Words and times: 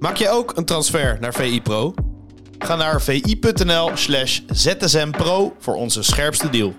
Maak 0.00 0.16
je 0.16 0.28
ook 0.28 0.56
een 0.56 0.64
transfer 0.64 1.16
naar 1.20 1.34
VI 1.34 1.62
Pro? 1.62 1.94
Ga 2.58 2.76
naar 2.76 3.02
vi.nl 3.02 3.90
slash 3.94 4.40
zsmpro 4.46 5.54
voor 5.58 5.74
onze 5.74 6.02
scherpste 6.02 6.50
deal. 6.50 6.74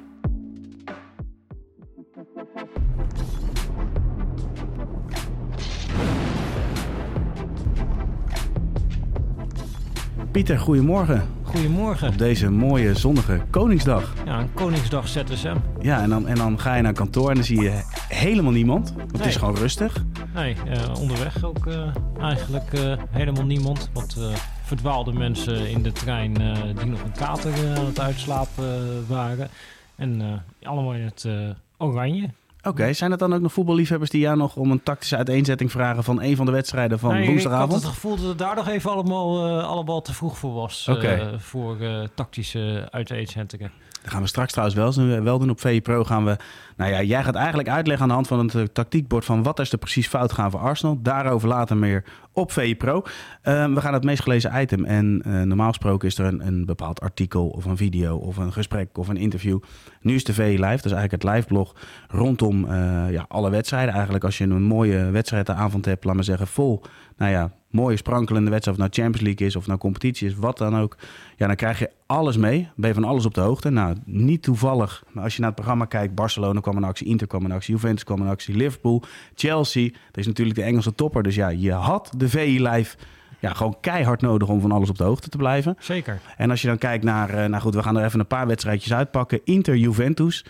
Pieter, 10.32 10.60
goedemorgen. 10.60 11.30
Goedemorgen. 11.52 12.07
Op 12.07 12.18
deze 12.18 12.49
mooie 12.49 12.95
zonnige 12.95 13.41
Koningsdag. 13.49 14.13
Ja, 14.25 14.39
een 14.39 14.54
Koningsdag 14.54 15.07
ZSM. 15.07 15.55
Ja, 15.81 16.01
en 16.01 16.09
dan, 16.09 16.27
en 16.27 16.36
dan 16.36 16.59
ga 16.59 16.75
je 16.75 16.81
naar 16.81 16.93
kantoor 16.93 17.29
en 17.29 17.36
dan 17.36 17.43
zie 17.43 17.61
je 17.61 17.81
helemaal 18.07 18.51
niemand. 18.51 18.93
Want 18.97 19.11
Het 19.11 19.25
is 19.25 19.36
gewoon 19.36 19.55
rustig. 19.55 20.04
Nee, 20.33 20.55
eh, 20.68 21.00
onderweg 21.00 21.43
ook 21.43 21.68
eh, 21.68 21.87
eigenlijk 22.21 22.73
eh, 22.73 22.93
helemaal 23.09 23.45
niemand. 23.45 23.89
Wat 23.93 24.15
eh, 24.19 24.36
verdwaalde 24.64 25.14
mensen 25.14 25.69
in 25.69 25.82
de 25.83 25.92
trein 25.92 26.42
eh, 26.42 26.57
die 26.75 26.86
nog 26.86 27.01
een 27.04 27.11
kater 27.11 27.54
aan 27.78 27.86
het 27.86 28.00
uitslapen 28.00 29.06
waren. 29.07 29.50
En 29.95 30.21
eh, 30.21 30.68
allemaal 30.70 30.93
in 30.93 31.01
het 31.04 31.25
eh, 31.25 31.33
oranje. 31.78 32.30
Oké, 32.64 32.94
zijn 32.94 33.11
het 33.11 33.20
dan 33.20 33.33
ook 33.33 33.42
nog 33.42 33.53
voetballiefhebbers 33.53 34.09
die 34.09 34.22
jou 34.22 34.38
nog 34.38 34.56
om 34.56 34.72
een 34.72 34.83
tactische 34.83 35.17
uiteenzetting 35.17 35.72
vragen 35.72 36.03
van 36.03 36.22
een 36.22 36.36
van 36.36 36.45
de 36.45 36.52
wedstrijden 36.52 37.00
van 37.00 37.14
Nee, 37.14 37.28
woensdagavond? 37.28 37.67
Ik 37.67 37.75
had 37.75 37.84
het 37.84 37.94
gevoel 37.94 38.16
dat 38.16 38.25
het 38.25 38.38
daar 38.38 38.56
nog 38.56 38.67
even 38.67 38.92
allemaal, 38.92 39.47
eh, 39.47 39.67
allemaal 39.67 40.02
te 40.02 40.14
vroeg 40.14 40.38
voor 40.38 40.53
was. 40.53 40.88
eh, 40.88 41.28
voor 41.38 41.80
eh, 41.80 42.03
tactische 42.16 42.88
uiteenzettingen. 42.92 43.72
Dat 44.02 44.11
gaan 44.11 44.22
we 44.22 44.28
straks 44.28 44.52
trouwens 44.52 44.95
wel, 44.95 45.22
wel 45.23 45.39
doen. 45.39 45.50
Op 45.50 45.59
VE 45.59 45.81
Pro 45.81 46.03
gaan 46.03 46.25
we... 46.25 46.38
Nou 46.78 46.92
ja, 46.92 47.02
jij 47.02 47.23
gaat 47.23 47.36
eigenlijk 47.36 47.69
uitleggen 47.69 48.03
aan 48.03 48.08
de 48.09 48.14
hand 48.14 48.28
van 48.28 48.39
het 48.39 48.55
eh, 48.55 48.64
tactiekbord... 48.64 49.25
van 49.25 49.44
wat 49.44 49.59
is 49.59 49.72
er 49.72 49.78
precies 49.78 50.08
fout 50.08 50.31
gaan 50.31 50.52
voor 50.52 50.59
Arsenal. 50.59 51.02
Daarover 51.02 51.47
later 51.47 51.78
meer 51.78 52.03
op 52.31 52.52
VE 52.52 52.75
Pro. 52.75 53.03
Ehm, 53.42 53.73
we 53.73 53.81
gaan 53.81 53.94
het 53.94 54.03
meest 54.03 54.22
gelezen 54.22 54.61
item. 54.61 54.86
En 54.86 55.22
eh, 55.25 55.42
normaal 55.42 55.67
gesproken 55.67 56.08
is 56.08 56.17
er 56.17 56.25
een, 56.25 56.47
een 56.47 56.66
bepaald 56.66 57.02
artikel 57.02 57.48
of 57.48 57.66
een 57.66 57.78
video... 57.78 58.17
of 58.17 58.38
een 58.38 58.53
gesprek 58.53 58.98
of 58.98 59.08
een 59.08 59.17
interview. 59.17 59.59
Nu 60.02 60.16
is 60.16 60.23
de 60.23 60.33
VE 60.33 60.44
Live, 60.44 60.59
dat 60.61 60.86
is 60.86 60.92
eigenlijk 60.92 61.23
het 61.23 61.33
liveblog... 61.33 61.76
rondom 62.08 62.66
eh, 62.66 63.11
ja, 63.11 63.26
alle 63.28 63.50
wedstrijden. 63.50 63.94
Eigenlijk 63.94 64.23
als 64.23 64.38
je 64.38 64.44
een 64.44 64.64
mooie 64.64 65.09
wedstrijdenavond 65.09 65.86
hebt, 65.86 66.04
laat 66.04 66.16
maar 66.16 66.23
zeggen... 66.23 66.48
vol, 66.48 66.81
nou 67.17 67.31
ja, 67.31 67.52
mooie 67.72 67.97
sprankelende 67.97 68.50
wedstrijd... 68.50 68.77
of 68.77 68.83
het 68.83 68.94
nou 68.94 69.05
Champions 69.08 69.30
League 69.30 69.47
is 69.47 69.55
of 69.55 69.67
nou 69.67 69.80
competitie 69.80 70.27
is, 70.27 70.36
wat 70.36 70.58
dan 70.58 70.77
ook... 70.77 70.97
Ja, 71.36 71.47
dan 71.47 71.55
krijg 71.55 71.80
je 71.80 71.89
alles 72.05 72.38
mee. 72.38 72.69
Ben 72.75 72.88
je 72.88 72.95
van 72.95 73.03
alles 73.03 73.25
op 73.25 73.33
de 73.33 73.41
hoogte. 73.41 73.69
Nou, 73.69 73.95
niet 74.05 74.41
toevallig. 74.41 75.03
Maar 75.11 75.23
als 75.23 75.33
je 75.33 75.39
naar 75.39 75.50
het 75.50 75.58
programma 75.59 75.86
kijkt, 75.86 76.16
Barcelona 76.16 76.59
kwam 76.59 76.77
in 76.77 76.83
actie, 76.83 77.08
Inter 77.08 77.27
kwam 77.27 77.45
in 77.45 77.52
actie, 77.52 77.73
Juventus 77.73 78.03
kwam 78.03 78.22
in 78.22 78.27
actie, 78.27 78.55
Liverpool, 78.55 79.03
Chelsea. 79.36 79.89
Dat 79.89 80.17
is 80.17 80.27
natuurlijk 80.27 80.58
de 80.58 80.64
Engelse 80.64 80.95
topper. 80.95 81.23
Dus 81.23 81.36
ja, 81.36 81.49
je 81.49 81.72
had 81.72 82.11
de 82.17 82.30
VI 82.30 82.61
Live 82.61 82.97
ja, 83.39 83.53
gewoon 83.53 83.77
keihard 83.81 84.22
nodig 84.22 84.47
om 84.47 84.61
van 84.61 84.72
alles 84.72 84.89
op 84.89 84.97
de 84.97 85.03
hoogte 85.03 85.30
te 85.30 85.38
blijven. 85.38 85.75
Zeker. 85.80 86.19
En 86.38 86.49
als 86.49 86.61
je 86.61 86.67
dan 86.67 86.77
kijkt 86.77 87.03
naar, 87.03 87.30
eh, 87.30 87.49
nou 87.49 87.61
goed, 87.61 87.75
we 87.75 87.83
gaan 87.83 87.97
er 87.97 88.05
even 88.05 88.19
een 88.19 88.27
paar 88.27 88.47
wedstrijdjes 88.47 88.94
uitpakken. 88.94 89.42
Inter, 89.44 89.75
Juventus. 89.75 90.45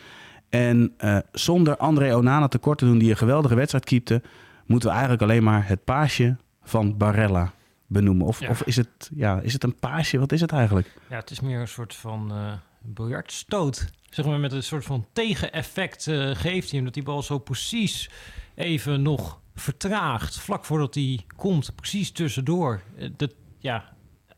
En 0.50 0.94
eh, 0.98 1.18
zonder 1.32 1.78
André 1.78 2.16
Onana 2.16 2.48
tekort 2.48 2.78
te 2.78 2.86
doen, 2.86 2.98
die 2.98 3.10
een 3.10 3.18
geweldige 3.18 3.56
wedstrijd 3.56 3.86
keepte, 3.86 4.22
moeten 4.66 4.88
we 4.90 4.94
eigenlijk 4.96 5.24
alleen 5.24 5.44
maar 5.44 5.68
het 5.68 5.84
paasje 5.84 6.36
van 6.64 6.98
Barella 6.98 7.54
benoemen. 7.88 8.28
Of, 8.28 8.40
Ja. 8.40 8.50
of 8.50 8.64
is, 8.64 8.76
het, 8.76 9.10
ja, 9.16 9.40
is 9.40 9.54
het 9.54 9.64
een 9.64 9.76
paasje? 9.76 10.20
Wat 10.20 10.32
is 10.32 10.42
het 10.42 10.52
eigenlijk? 10.52 10.94
Ja, 11.10 11.16
het 11.16 11.32
is 11.32 11.40
meer 11.40 11.60
een 11.60 11.68
soort 11.68 11.96
van 11.96 12.32
eh 12.32 12.54
biljartstoot. 12.84 13.90
Zeg 14.10 14.26
maar 14.26 14.40
met 14.40 14.52
een 14.52 14.64
soort 14.64 14.86
van 14.86 15.06
tegeneffect 15.14 16.08
eh, 16.08 16.16
geeft 16.36 16.68
hij 16.70 16.76
hem 16.76 16.84
dat 16.84 16.94
die 16.94 17.04
bal 17.04 17.22
zo 17.24 17.38
precies 17.40 18.10
even 18.56 19.02
nog 19.02 19.40
vertraagt. 19.56 20.40
Vlak 20.40 20.66
voordat 20.66 20.94
hij 20.96 21.20
komt, 21.36 21.76
precies 21.76 22.12
tussendoor. 22.12 22.82
Eh, 22.98 23.10
dat, 23.18 23.34
ja, 23.60 23.84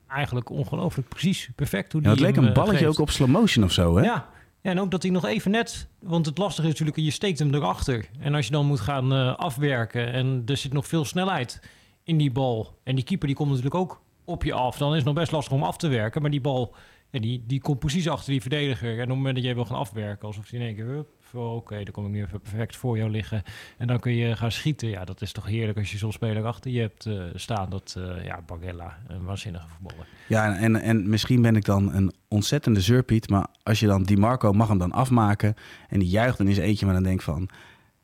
eigenlijk 0.07 0.49
ongelooflijk 0.49 1.09
precies 1.09 1.49
perfect 1.55 1.91
hoe 1.91 2.01
Ja, 2.01 2.07
die 2.07 2.17
het 2.17 2.27
leek 2.27 2.35
hem, 2.35 2.45
een 2.47 2.53
balletje 2.53 2.77
geeft. 2.85 2.89
ook 2.91 2.99
op 2.99 3.09
slow 3.09 3.29
motion 3.29 3.63
of 3.63 3.71
zo, 3.71 3.95
hè? 3.97 4.03
Ja. 4.03 4.29
ja, 4.61 4.69
en 4.71 4.79
ook 4.79 4.91
dat 4.91 5.01
hij 5.03 5.11
nog 5.11 5.25
even 5.25 5.51
net... 5.51 5.87
Want 5.99 6.25
het 6.25 6.37
lastige 6.37 6.67
is 6.67 6.73
natuurlijk, 6.73 6.99
je 6.99 7.11
steekt 7.11 7.39
hem 7.39 7.53
erachter. 7.53 8.05
En 8.19 8.35
als 8.35 8.45
je 8.45 8.51
dan 8.51 8.65
moet 8.65 8.79
gaan 8.79 9.37
afwerken... 9.37 10.11
en 10.13 10.41
er 10.45 10.57
zit 10.57 10.73
nog 10.73 10.87
veel 10.87 11.05
snelheid 11.05 11.59
in 12.03 12.17
die 12.17 12.31
bal... 12.31 12.79
en 12.83 12.95
die 12.95 13.03
keeper 13.03 13.27
die 13.27 13.35
komt 13.35 13.49
natuurlijk 13.49 13.75
ook 13.75 14.01
op 14.25 14.43
je 14.43 14.53
af... 14.53 14.77
dan 14.77 14.89
is 14.89 14.95
het 14.95 15.05
nog 15.05 15.15
best 15.15 15.31
lastig 15.31 15.53
om 15.53 15.63
af 15.63 15.77
te 15.77 15.87
werken. 15.87 16.21
Maar 16.21 16.31
die 16.31 16.41
bal, 16.41 16.75
ja, 17.09 17.19
die, 17.19 17.43
die 17.47 17.61
komt 17.61 17.79
precies 17.79 18.09
achter 18.09 18.31
die 18.31 18.41
verdediger. 18.41 18.89
En 18.89 19.01
op 19.01 19.07
het 19.07 19.17
moment 19.17 19.35
dat 19.35 19.43
jij 19.43 19.55
wil 19.55 19.65
gaan 19.65 19.77
afwerken... 19.77 20.27
alsof 20.27 20.49
hij 20.49 20.59
in 20.59 20.65
één 20.65 20.75
keer... 20.75 21.05
Oké, 21.35 21.83
dan 21.83 21.93
kom 21.93 22.05
ik 22.05 22.11
nu 22.11 22.23
even 22.23 22.41
perfect 22.41 22.75
voor 22.75 22.97
jou 22.97 23.09
liggen. 23.09 23.43
En 23.77 23.87
dan 23.87 23.99
kun 23.99 24.15
je 24.15 24.35
gaan 24.35 24.51
schieten. 24.51 24.89
Ja, 24.89 25.05
dat 25.05 25.21
is 25.21 25.31
toch 25.31 25.45
heerlijk 25.45 25.77
als 25.77 25.91
je 25.91 25.97
zo'n 25.97 26.11
speler 26.11 26.45
achter 26.45 26.71
je 26.71 26.79
hebt 26.79 27.05
eh, 27.05 27.23
staan. 27.35 27.69
Dat, 27.69 27.95
eh, 27.97 28.25
ja, 28.25 28.41
Barella, 28.45 28.97
een 29.07 29.23
waanzinnige 29.23 29.67
voetballer. 29.67 30.07
Ja, 30.27 30.55
en, 30.55 30.75
en 30.75 31.09
misschien 31.09 31.41
ben 31.41 31.55
ik 31.55 31.65
dan 31.65 31.93
een 31.93 32.13
ontzettende 32.27 32.81
zeurpiet, 32.81 33.29
maar 33.29 33.47
als 33.63 33.79
je 33.79 33.87
dan 33.87 34.03
Di 34.03 34.17
Marco 34.17 34.51
mag 34.51 34.67
hem 34.67 34.77
dan 34.77 34.91
afmaken 34.91 35.55
en 35.89 35.99
die 35.99 36.09
juicht 36.09 36.37
dan 36.37 36.47
is 36.47 36.57
eentje, 36.57 36.85
maar 36.85 36.95
dan 36.95 37.03
denk 37.03 37.21
van, 37.21 37.49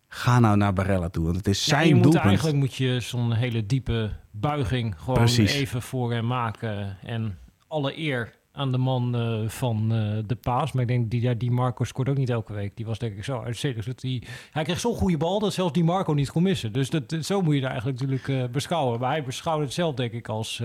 ga 0.10 0.40
nou 0.40 0.58
naar 0.58 0.74
Barella 0.74 1.10
toe, 1.10 1.24
want 1.24 1.36
het 1.38 1.48
is 1.48 1.64
zijn 1.64 2.02
doelpunt. 2.02 2.24
eigenlijk 2.24 2.58
moet 2.58 2.76
je 2.76 3.00
zo'n 3.00 3.32
hele 3.34 3.66
diepe 3.66 4.10
buiging 4.32 4.96
gewoon 5.00 5.16
Precies. 5.16 5.54
even 5.54 5.82
voor 5.82 6.14
hem 6.14 6.28
maken. 6.28 6.98
En 7.04 7.38
alle 7.68 7.98
eer 8.00 8.38
aan 8.52 8.72
de 8.72 8.78
man 8.78 9.16
eh, 9.16 9.48
van 9.50 9.94
eh, 9.94 10.18
de 10.26 10.36
paas. 10.36 10.72
Maar 10.72 10.82
ik 10.82 10.88
denk, 10.88 11.12
die, 11.12 11.22
ja, 11.22 11.34
die 11.34 11.52
Marco 11.52 11.84
scoort 11.84 12.10
ook 12.10 12.18
niet 12.18 12.30
elke 12.30 12.54
week. 12.54 12.76
Die 12.76 12.86
was 12.86 13.00
denk 13.00 13.18
ik 13.18 13.24
zo. 13.24 13.44
Dat 13.86 14.02
hij, 14.02 14.24
hij 14.52 14.64
kreeg 14.64 14.80
zo'n 14.80 14.96
goede 14.96 15.18
bal 15.18 15.40
dat 15.40 15.54
zelfs 15.54 15.74
die 15.74 15.84
Marco 15.84 16.14
niet 16.14 16.32
kon 16.32 16.44
missen. 16.44 16.74
Dus 16.74 16.90
dat, 16.90 17.16
zo 17.22 17.42
moet 17.42 17.56
je 17.56 17.62
daar 17.62 17.72
eigenlijk 17.72 18.00
natuurlijk 18.00 18.28
eh, 18.28 18.52
beschouwen. 18.52 19.00
Maar 19.00 19.10
hij 19.10 19.24
beschouwde 19.24 19.64
het 19.66 19.74
zelf 19.74 19.96
denk 19.96 20.12
ik 20.12 20.28
als... 20.28 20.58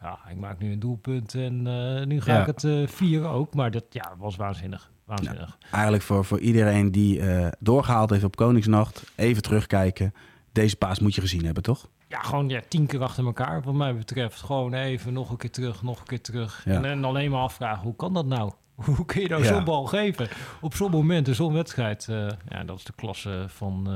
ja, 0.00 0.18
ik 0.30 0.36
maak 0.36 0.58
nu 0.58 0.72
een 0.72 0.80
doelpunt 0.80 1.34
en 1.34 1.62
nu 2.08 2.20
ga 2.20 2.32
Ja. 2.32 2.46
ik 2.46 2.46
het 2.60 2.90
vieren 2.90 3.30
ook. 3.30 3.54
Maar 3.54 3.70
dat 3.70 3.84
ja, 3.90 4.14
was 4.18 4.36
waanzinnig. 4.36 4.90
Waanzinnig. 5.16 5.58
Eigenlijk 5.70 6.02
voor, 6.02 6.24
voor 6.24 6.38
iedereen 6.38 6.90
die 6.90 7.20
eh, 7.20 7.48
doorgehaald 7.58 8.10
heeft 8.10 8.24
op 8.24 8.36
Koningsnacht, 8.36 9.02
even 9.14 9.42
terugkijken. 9.42 10.14
Deze 10.52 10.76
paas 10.76 11.00
moet 11.00 11.14
je 11.14 11.20
gezien 11.20 11.44
hebben, 11.44 11.62
toch? 11.62 11.88
Ja, 12.08 12.20
gewoon 12.20 12.48
ja, 12.48 12.60
tien 12.68 12.86
keer 12.86 13.02
achter 13.02 13.24
elkaar, 13.24 13.62
wat 13.62 13.74
mij 13.74 13.94
betreft. 13.94 14.42
Gewoon 14.42 14.74
even 14.74 15.12
nog 15.12 15.30
een 15.30 15.36
keer 15.36 15.50
terug, 15.50 15.82
nog 15.82 16.00
een 16.00 16.06
keer 16.06 16.20
terug. 16.20 16.62
Ja. 16.64 16.72
En, 16.72 16.84
en 16.84 17.04
alleen 17.04 17.30
maar 17.30 17.40
afvragen, 17.40 17.82
hoe 17.82 17.96
kan 17.96 18.12
dat 18.12 18.26
nou? 18.26 18.52
Hoe 18.96 19.04
kun 19.04 19.20
je 19.22 19.28
nou 19.28 19.44
zo'n 19.44 19.64
bal 19.64 19.84
geven? 19.84 20.28
Op 20.60 20.74
zo'n 20.74 20.90
moment, 20.90 21.28
in 21.28 21.34
zo'n 21.34 21.52
wedstrijd. 21.52 22.06
eh, 22.08 22.26
ja, 22.48 22.64
dat 22.64 22.78
is 22.78 22.84
de 22.84 22.92
klasse 22.96 23.44
van 23.46 23.88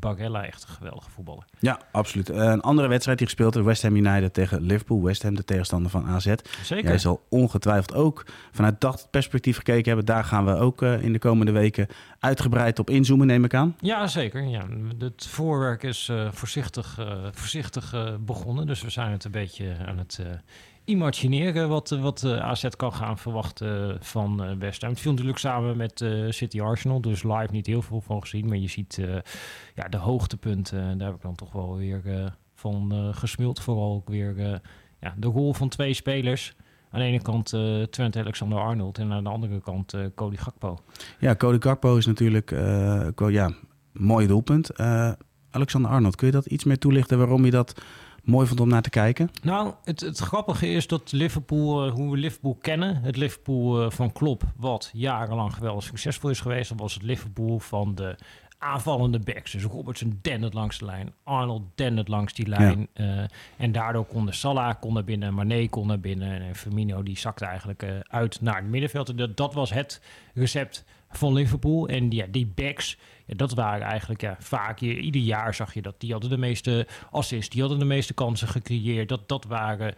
Barella. 0.00 0.44
Echt 0.46 0.62
een 0.68 0.74
geweldige 0.74 1.10
voetballer. 1.10 1.44
Ja, 1.58 1.80
absoluut. 1.92 2.30
Eh, 2.30 2.38
een 2.38 2.60
andere 2.60 2.88
wedstrijd 2.88 3.18
die 3.18 3.26
gespeeld 3.26 3.56
is, 3.56 3.62
West 3.62 3.82
Ham 3.82 3.96
United 3.96 4.34
tegen 4.34 4.60
Liverpool. 4.60 5.02
West 5.02 5.22
Ham, 5.22 5.34
de 5.34 5.44
tegenstander 5.44 5.90
van 5.90 6.06
AZ. 6.06 6.34
Zeker. 6.62 6.84
Jij 6.88 6.98
zal 6.98 7.22
ongetwijfeld 7.28 7.94
ook 7.94 8.24
vanuit 8.52 8.80
dat 8.80 9.08
perspectief 9.10 9.56
gekeken 9.56 9.84
hebben. 9.86 10.04
Daar 10.04 10.24
gaan 10.24 10.44
we 10.44 10.56
ook 10.56 10.82
in 10.82 11.12
de 11.12 11.18
komende 11.18 11.52
weken 11.52 11.86
uitgebreid 12.18 12.78
op 12.78 12.90
inzoomen, 12.90 13.26
neem 13.26 13.44
ik 13.44 13.54
aan. 13.54 13.76
Ja, 13.80 14.06
zeker. 14.06 14.42
Ja. 14.44 14.62
Het 14.98 15.26
voorwerk 15.26 15.82
is 15.82 16.10
voorzichtig, 16.30 16.98
voorzichtig 17.32 17.94
begonnen. 18.20 18.66
Dus 18.66 18.82
we 18.82 18.90
zijn 18.90 19.10
het 19.10 19.24
een 19.24 19.30
beetje 19.30 19.76
aan 19.86 19.98
het 19.98 20.20
imagineren 20.84 21.68
wat, 21.68 21.90
eh, 21.92 22.02
wat 22.02 22.22
eh, 22.22 22.36
AZ 22.38 22.68
kan 22.76 22.92
gaan 22.92 23.18
verwachten 23.18 23.96
van 24.00 24.44
eh, 24.44 24.56
West 24.58 24.80
Ham. 24.82 24.90
Het 24.90 25.00
viel 25.00 25.10
natuurlijk 25.10 25.38
samen 25.38 25.76
met 25.76 26.04
City 26.28 26.60
Arsenal, 26.60 27.00
dus 27.00 27.22
live 27.22 27.48
niet 27.50 27.66
heel 27.66 27.82
veel 27.82 28.00
van 28.00 28.20
gezien. 28.20 28.48
Maar 28.48 28.56
je 28.56 28.68
ziet 28.68 29.00
ja, 29.74 29.88
de 29.88 29.96
hoogtepunten, 29.96 30.80
en 30.80 30.98
daar 30.98 31.06
heb 31.06 31.16
ik 31.16 31.22
dan 31.22 31.34
toch 31.34 31.52
wel 31.52 31.76
weer 31.76 32.32
van 32.54 33.10
gesmuld. 33.14 33.60
Vooral 33.60 33.94
ook 33.94 34.08
weer 34.08 34.60
ja, 35.00 35.14
de 35.16 35.26
rol 35.26 35.54
van 35.54 35.68
twee 35.68 35.94
spelers. 35.94 36.54
Aan 36.90 37.00
de 37.00 37.06
ene 37.06 37.22
kant 37.22 37.48
Trent 37.90 38.16
Alexander-Arnold 38.16 38.98
en 38.98 39.12
aan 39.12 39.24
de 39.24 39.30
andere 39.30 39.60
kant 39.60 39.94
Cody 40.14 40.36
Gakpo. 40.36 40.78
Ja, 41.18 41.34
Cody 41.36 41.60
Gakpo 41.60 41.96
is 41.96 42.06
natuurlijk 42.06 42.46
ko- 43.14 43.28
ja, 43.28 43.50
mooi 43.92 44.26
doelpunt. 44.26 44.70
Eh, 44.70 45.12
Alexander 45.50 45.90
Arnold, 45.90 46.16
kun 46.16 46.26
je 46.26 46.32
dat 46.32 46.46
iets 46.46 46.64
meer 46.64 46.78
toelichten 46.78 47.18
waarom 47.18 47.44
je 47.44 47.50
dat 47.50 47.82
mooi 48.22 48.46
vond 48.46 48.60
om 48.60 48.68
naar 48.68 48.82
te 48.82 48.90
kijken? 48.90 49.30
Nou, 49.42 49.72
het, 49.84 50.00
het 50.00 50.18
grappige 50.18 50.68
is 50.68 50.86
dat 50.86 51.12
Liverpool, 51.12 51.86
eh, 51.86 51.92
hoe 51.92 52.10
we 52.10 52.16
Liverpool 52.16 52.58
kennen, 52.60 53.02
het 53.02 53.16
Liverpool 53.16 53.82
eh, 53.82 53.90
van 53.90 54.12
Klopp, 54.12 54.42
wat 54.56 54.90
jarenlang 54.92 55.54
geweldig 55.54 55.84
succesvol 55.84 56.30
is 56.30 56.40
geweest, 56.40 56.68
dan 56.68 56.78
was 56.78 56.94
het 56.94 57.02
Liverpool 57.02 57.58
van 57.58 57.94
de 57.94 58.16
aanvallende 58.58 59.18
backs. 59.18 59.52
Dus 59.52 59.62
Robertson 59.62 60.18
dendert 60.22 60.54
langs 60.54 60.78
de 60.78 60.84
lijn, 60.84 61.12
Arnold 61.24 61.62
dendert 61.74 62.08
langs 62.08 62.34
die 62.34 62.46
lijn. 62.46 62.88
eh, 62.92 63.22
en 63.56 63.72
daardoor 63.72 64.04
konden 64.04 64.34
Salah 64.34 64.74
kon 64.80 64.94
naar 64.94 65.04
binnen, 65.04 65.34
Mane 65.34 65.68
kon 65.68 65.86
naar 65.86 66.00
binnen 66.00 66.40
en 66.40 66.54
Firmino 66.54 67.02
die 67.02 67.18
zakte 67.18 67.44
eigenlijk 67.44 67.84
uit 68.06 68.40
naar 68.40 68.56
het 68.56 68.68
middenveld. 68.70 69.08
En 69.08 69.16
dat, 69.16 69.36
dat 69.36 69.54
was 69.54 69.72
het 69.72 70.00
recept 70.34 70.84
van 71.10 71.32
Liverpool. 71.32 71.88
En 71.88 72.10
ja, 72.10 72.26
die 72.30 72.52
backs, 72.54 72.98
dat 73.36 73.54
waren 73.54 73.86
eigenlijk 73.86 74.20
ja, 74.20 74.36
vaak, 74.38 74.78
je, 74.78 75.00
ieder 75.00 75.20
jaar 75.20 75.54
zag 75.54 75.74
je 75.74 75.82
dat. 75.82 75.94
Die 75.98 76.12
hadden 76.12 76.30
de 76.30 76.38
meeste 76.38 76.86
assists, 77.10 77.48
die 77.48 77.60
hadden 77.60 77.78
de 77.78 77.84
meeste 77.84 78.14
kansen 78.14 78.48
gecreëerd. 78.48 79.08
Dat, 79.08 79.28
dat 79.28 79.44
waren 79.44 79.94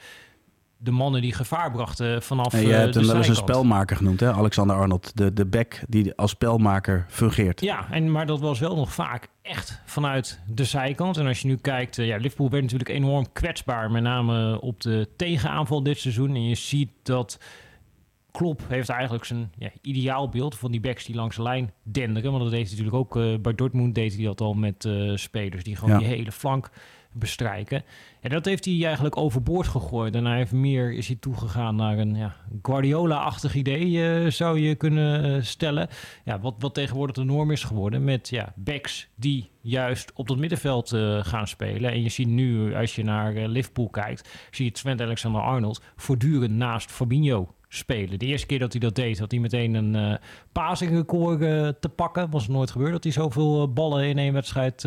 de 0.85 0.91
mannen 0.91 1.21
die 1.21 1.33
gevaar 1.33 1.71
brachten 1.71 2.23
vanaf 2.23 2.53
En 2.53 2.61
eh, 2.61 2.69
hebt 2.69 2.93
de 2.93 2.99
hem 2.99 3.09
wel 3.09 3.17
eens 3.17 3.29
een 3.29 3.35
spelmaker 3.35 3.97
genoemd, 3.97 4.21
hè? 4.21 4.33
Alexander 4.33 4.77
Arnold. 4.77 5.17
De, 5.17 5.33
de 5.33 5.47
back 5.47 5.81
die 5.89 6.15
als 6.15 6.31
spelmaker 6.31 7.07
fungeert. 7.09 7.61
Ja, 7.61 7.87
en, 7.91 8.11
maar 8.11 8.27
dat 8.27 8.41
was 8.41 8.59
wel 8.59 8.77
nog 8.77 8.93
vaak 8.93 9.29
echt 9.43 9.81
vanuit 9.85 10.41
de 10.47 10.65
zijkant. 10.65 11.17
En 11.17 11.27
als 11.27 11.41
je 11.41 11.49
nu 11.49 11.57
kijkt, 11.57 11.99
eh, 11.99 12.07
ja, 12.07 12.17
Liverpool 12.17 12.51
werd 12.51 12.63
natuurlijk 12.63 12.91
enorm 12.91 13.33
kwetsbaar. 13.33 13.91
Met 13.91 14.03
name 14.03 14.61
op 14.61 14.81
de 14.81 15.09
tegenaanval 15.17 15.83
dit 15.83 15.99
seizoen. 15.99 16.35
En 16.35 16.49
je 16.49 16.55
ziet 16.55 16.91
dat 17.03 17.39
Klopp 18.39 18.63
heeft 18.69 18.89
eigenlijk 18.89 19.25
zijn 19.25 19.53
ja, 19.59 19.71
ideaalbeeld 19.81 20.59
van 20.59 20.71
die 20.71 20.81
backs 20.81 21.05
die 21.05 21.15
langs 21.15 21.37
de 21.37 21.43
lijn 21.43 21.73
denderen. 21.83 22.31
Want 22.31 22.43
dat 22.43 22.53
deed 22.53 22.69
hij 22.69 22.77
natuurlijk 22.77 22.97
ook 22.97 23.17
eh, 23.17 23.39
bij 23.41 23.55
Dortmund 23.55 23.95
deed 23.95 24.15
hij 24.15 24.25
dat 24.25 24.41
al 24.41 24.55
met 24.55 24.85
eh, 24.85 25.17
spelers 25.17 25.65
die 25.65 25.77
gewoon 25.77 25.91
Ja. 25.91 25.99
die 25.99 26.07
hele 26.07 26.33
flank 26.33 26.71
bestrijken. 27.13 27.83
En 28.21 28.31
dat 28.31 28.45
heeft 28.45 28.65
hij 28.65 28.85
eigenlijk 28.85 29.17
overboord 29.17 29.69
gegooid. 29.69 30.15
En 30.15 30.25
hij 30.25 30.37
heeft 30.37 30.53
meer 30.53 30.93
is 30.93 31.07
hij 31.07 31.17
toegegaan 31.21 31.77
naar 31.77 31.99
een 31.99 32.15
ja, 32.15 32.37
Guardiola-achtig 32.63 33.55
idee, 33.55 34.07
eh, 34.25 34.31
zou 34.31 34.61
je 34.61 34.75
kunnen 34.75 35.45
stellen. 35.45 35.89
Ja, 36.25 36.41
wat, 36.41 36.55
wat 36.59 36.75
tegenwoordig 36.75 37.17
de 37.17 37.25
norm 37.25 37.51
is 37.51 37.65
geworden 37.65 38.05
met 38.05 38.29
ja, 38.29 38.53
backs 38.57 39.09
die 39.15 39.51
juist 39.61 40.13
op 40.15 40.29
dat 40.29 40.39
middenveld 40.39 40.89
gaan 41.21 41.47
spelen. 41.47 41.91
En 41.91 42.03
je 42.03 42.09
ziet 42.09 42.29
nu, 42.29 42.75
als 42.75 42.95
je 42.95 43.05
naar 43.05 43.33
Liverpool 43.33 43.89
kijkt, 43.89 44.49
zie 44.51 44.65
je 44.65 44.71
Trent 44.71 45.01
Alexander-Arnold 45.01 45.83
voortdurend 45.97 46.53
naast 46.53 46.91
Fabinho 46.91 47.55
spelen. 47.77 48.19
De 48.19 48.27
eerste 48.27 48.47
keer 48.47 48.59
dat 48.59 48.73
hij 48.73 48.81
dat 48.81 48.95
deed, 48.95 49.19
had 49.19 49.31
hij 49.31 49.41
meteen 49.41 49.75
een 49.75 49.95
eh 49.95 50.15
passingrecord 50.53 51.41
eh, 51.43 51.69
te 51.69 51.89
pakken. 51.89 52.31
Was 52.31 52.49
nooit 52.49 52.71
gebeurd 52.71 52.93
dat 52.93 53.05
hij 53.05 53.13
zoveel 53.13 53.63
eh, 53.63 53.73
ballen 53.73 54.05
in 54.05 54.19
één 54.19 54.33
wedstrijd 54.33 54.83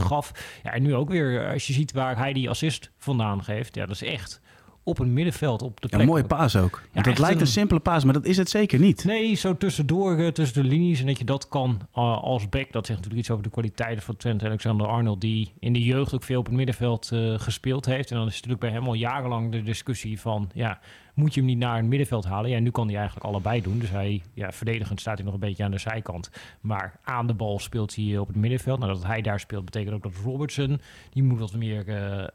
gaf. 0.00 0.32
Ja, 0.62 0.72
en 0.72 0.82
nu 0.82 0.94
ook 0.94 1.08
weer, 1.08 1.52
als 1.52 1.66
je 1.66 1.72
ziet 1.72 1.92
waar 1.92 2.16
hij 2.16 2.32
die 2.32 2.50
assist 2.50 2.90
vandaan 2.98 3.44
geeft. 3.44 3.74
Ja, 3.74 3.86
dat 3.86 3.94
is 3.94 4.02
echt 4.02 4.40
op 4.84 4.98
een 4.98 5.12
middenveld, 5.12 5.62
op 5.62 5.80
de 5.80 5.82
Ja, 5.82 5.88
plek. 5.88 6.00
een 6.00 6.06
mooie 6.06 6.24
paas 6.24 6.56
ook. 6.56 6.82
Want 6.92 7.04
dat 7.04 7.18
lijkt 7.18 7.34
een 7.34 7.40
een- 7.40 7.46
simpele 7.46 7.80
paas, 7.80 8.04
maar 8.04 8.12
dat 8.14 8.24
is 8.24 8.36
het 8.36 8.50
zeker 8.50 8.78
niet. 8.78 9.04
Nee, 9.04 9.34
zo 9.34 9.56
tussendoor, 9.56 10.18
eh, 10.18 10.28
tussen 10.28 10.62
de 10.62 10.68
linies. 10.68 11.00
En 11.00 11.06
dat 11.06 11.18
je 11.18 11.24
dat 11.24 11.48
kan 11.48 11.78
eh, 11.94 12.22
als 12.22 12.48
back. 12.48 12.72
Dat 12.72 12.86
zegt 12.86 12.98
natuurlijk 12.98 13.18
iets 13.20 13.30
over 13.30 13.44
de 13.44 13.50
kwaliteiten 13.50 14.02
van 14.04 14.16
Trent 14.16 14.44
Alexander-Arnold... 14.44 15.20
die 15.20 15.52
in 15.58 15.72
de 15.72 15.82
jeugd 15.84 16.14
ook 16.14 16.22
veel 16.22 16.38
op 16.38 16.46
het 16.46 16.54
middenveld 16.54 17.10
eh, 17.12 17.34
gespeeld 17.38 17.86
heeft. 17.86 18.10
En 18.10 18.16
dan 18.16 18.26
is 18.26 18.36
het 18.36 18.46
natuurlijk 18.46 18.72
bij 18.72 18.80
hem 18.80 18.88
al 18.88 18.94
jarenlang 18.94 19.52
de 19.52 19.62
discussie 19.62 20.20
van... 20.20 20.50
ja, 20.54 20.80
moet 21.14 21.34
je 21.34 21.40
hem 21.40 21.48
niet 21.48 21.58
naar 21.58 21.76
het 21.76 21.86
middenveld 21.86 22.24
halen? 22.24 22.50
Ja, 22.50 22.58
nu 22.58 22.70
kan 22.70 22.86
hij 22.86 22.96
eigenlijk 22.96 23.26
allebei 23.26 23.62
doen. 23.62 23.78
Dus 23.78 23.90
hij, 23.90 24.22
ja, 24.34 24.52
verdedigend 24.52 25.00
staat 25.00 25.16
hij 25.16 25.24
nog 25.24 25.34
een 25.34 25.40
beetje 25.40 25.64
aan 25.64 25.70
de 25.70 25.78
zijkant. 25.78 26.30
Maar 26.60 27.00
aan 27.04 27.26
de 27.26 27.34
bal 27.34 27.58
speelt 27.58 27.94
hij 27.96 28.18
op 28.18 28.26
het 28.26 28.36
middenveld. 28.36 28.78
Nou, 28.78 28.92
dat 28.92 29.04
hij 29.04 29.20
daar 29.22 29.40
speelt 29.40 29.64
betekent 29.64 29.94
ook 29.94 30.02
dat 30.02 30.12
Robertson... 30.24 30.80
die 31.10 31.22
moet 31.22 31.38
wat 31.38 31.54
meer 31.54 31.88
eh, 31.88 32.26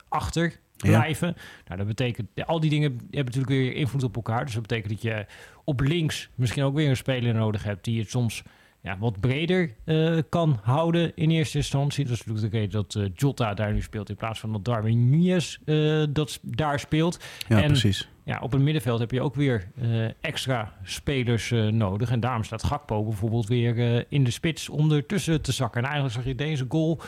achter 0.77 0.89
Ja. 0.89 0.99
blijven. 0.99 1.35
Nou, 1.65 1.77
dat 1.77 1.87
betekent... 1.87 2.45
al 2.45 2.59
die 2.59 2.69
dingen 2.69 2.91
hebben 2.91 3.25
natuurlijk 3.25 3.49
weer 3.49 3.73
invloed 3.73 4.03
op 4.03 4.15
elkaar. 4.15 4.45
Dus 4.45 4.53
dat 4.53 4.61
betekent 4.67 4.91
dat 4.93 5.01
je 5.01 5.25
op 5.63 5.79
links 5.79 6.29
misschien 6.35 6.63
ook 6.63 6.75
weer 6.75 6.89
een 6.89 6.97
speler 6.97 7.33
nodig 7.33 7.63
hebt... 7.63 7.83
die 7.83 7.99
het 7.99 8.09
soms 8.09 8.43
ja, 8.81 8.97
wat 8.99 9.19
breder 9.19 9.71
eh, 9.83 10.17
kan 10.29 10.59
houden 10.63 11.11
in 11.15 11.29
eerste 11.31 11.57
instantie. 11.57 12.05
Dat 12.05 12.13
is 12.13 12.25
natuurlijk 12.25 12.51
de 12.51 12.57
reden 12.57 12.71
dat 12.71 12.95
eh, 12.95 13.11
Jota 13.15 13.53
daar 13.53 13.73
nu 13.73 13.81
speelt... 13.81 14.09
in 14.09 14.15
plaats 14.15 14.39
van 14.39 14.51
dat 14.51 14.65
Darwin 14.65 15.09
Núñez 15.11 15.63
eh, 15.65 16.03
dat 16.09 16.39
daar 16.41 16.79
speelt. 16.79 17.19
Ja, 17.47 17.61
En- 17.61 17.67
precies. 17.67 18.09
Ja, 18.23 18.39
op 18.39 18.51
het 18.51 18.61
middenveld 18.61 18.99
heb 18.99 19.11
je 19.11 19.21
ook 19.21 19.35
weer 19.35 19.67
extra 20.21 20.73
spelers 20.83 21.53
nodig. 21.71 22.11
En 22.11 22.19
daarom 22.19 22.43
staat 22.43 22.63
Gakpo 22.63 23.03
bijvoorbeeld 23.03 23.47
weer 23.47 24.05
in 24.09 24.23
de 24.23 24.31
spits 24.31 24.69
om 24.69 24.91
ertussen 24.91 25.41
te 25.41 25.51
zakken. 25.51 25.79
En 25.81 25.85
eigenlijk 25.85 26.15
zag 26.15 26.25
je 26.25 26.35
deze 26.35 26.65
goal 26.69 27.01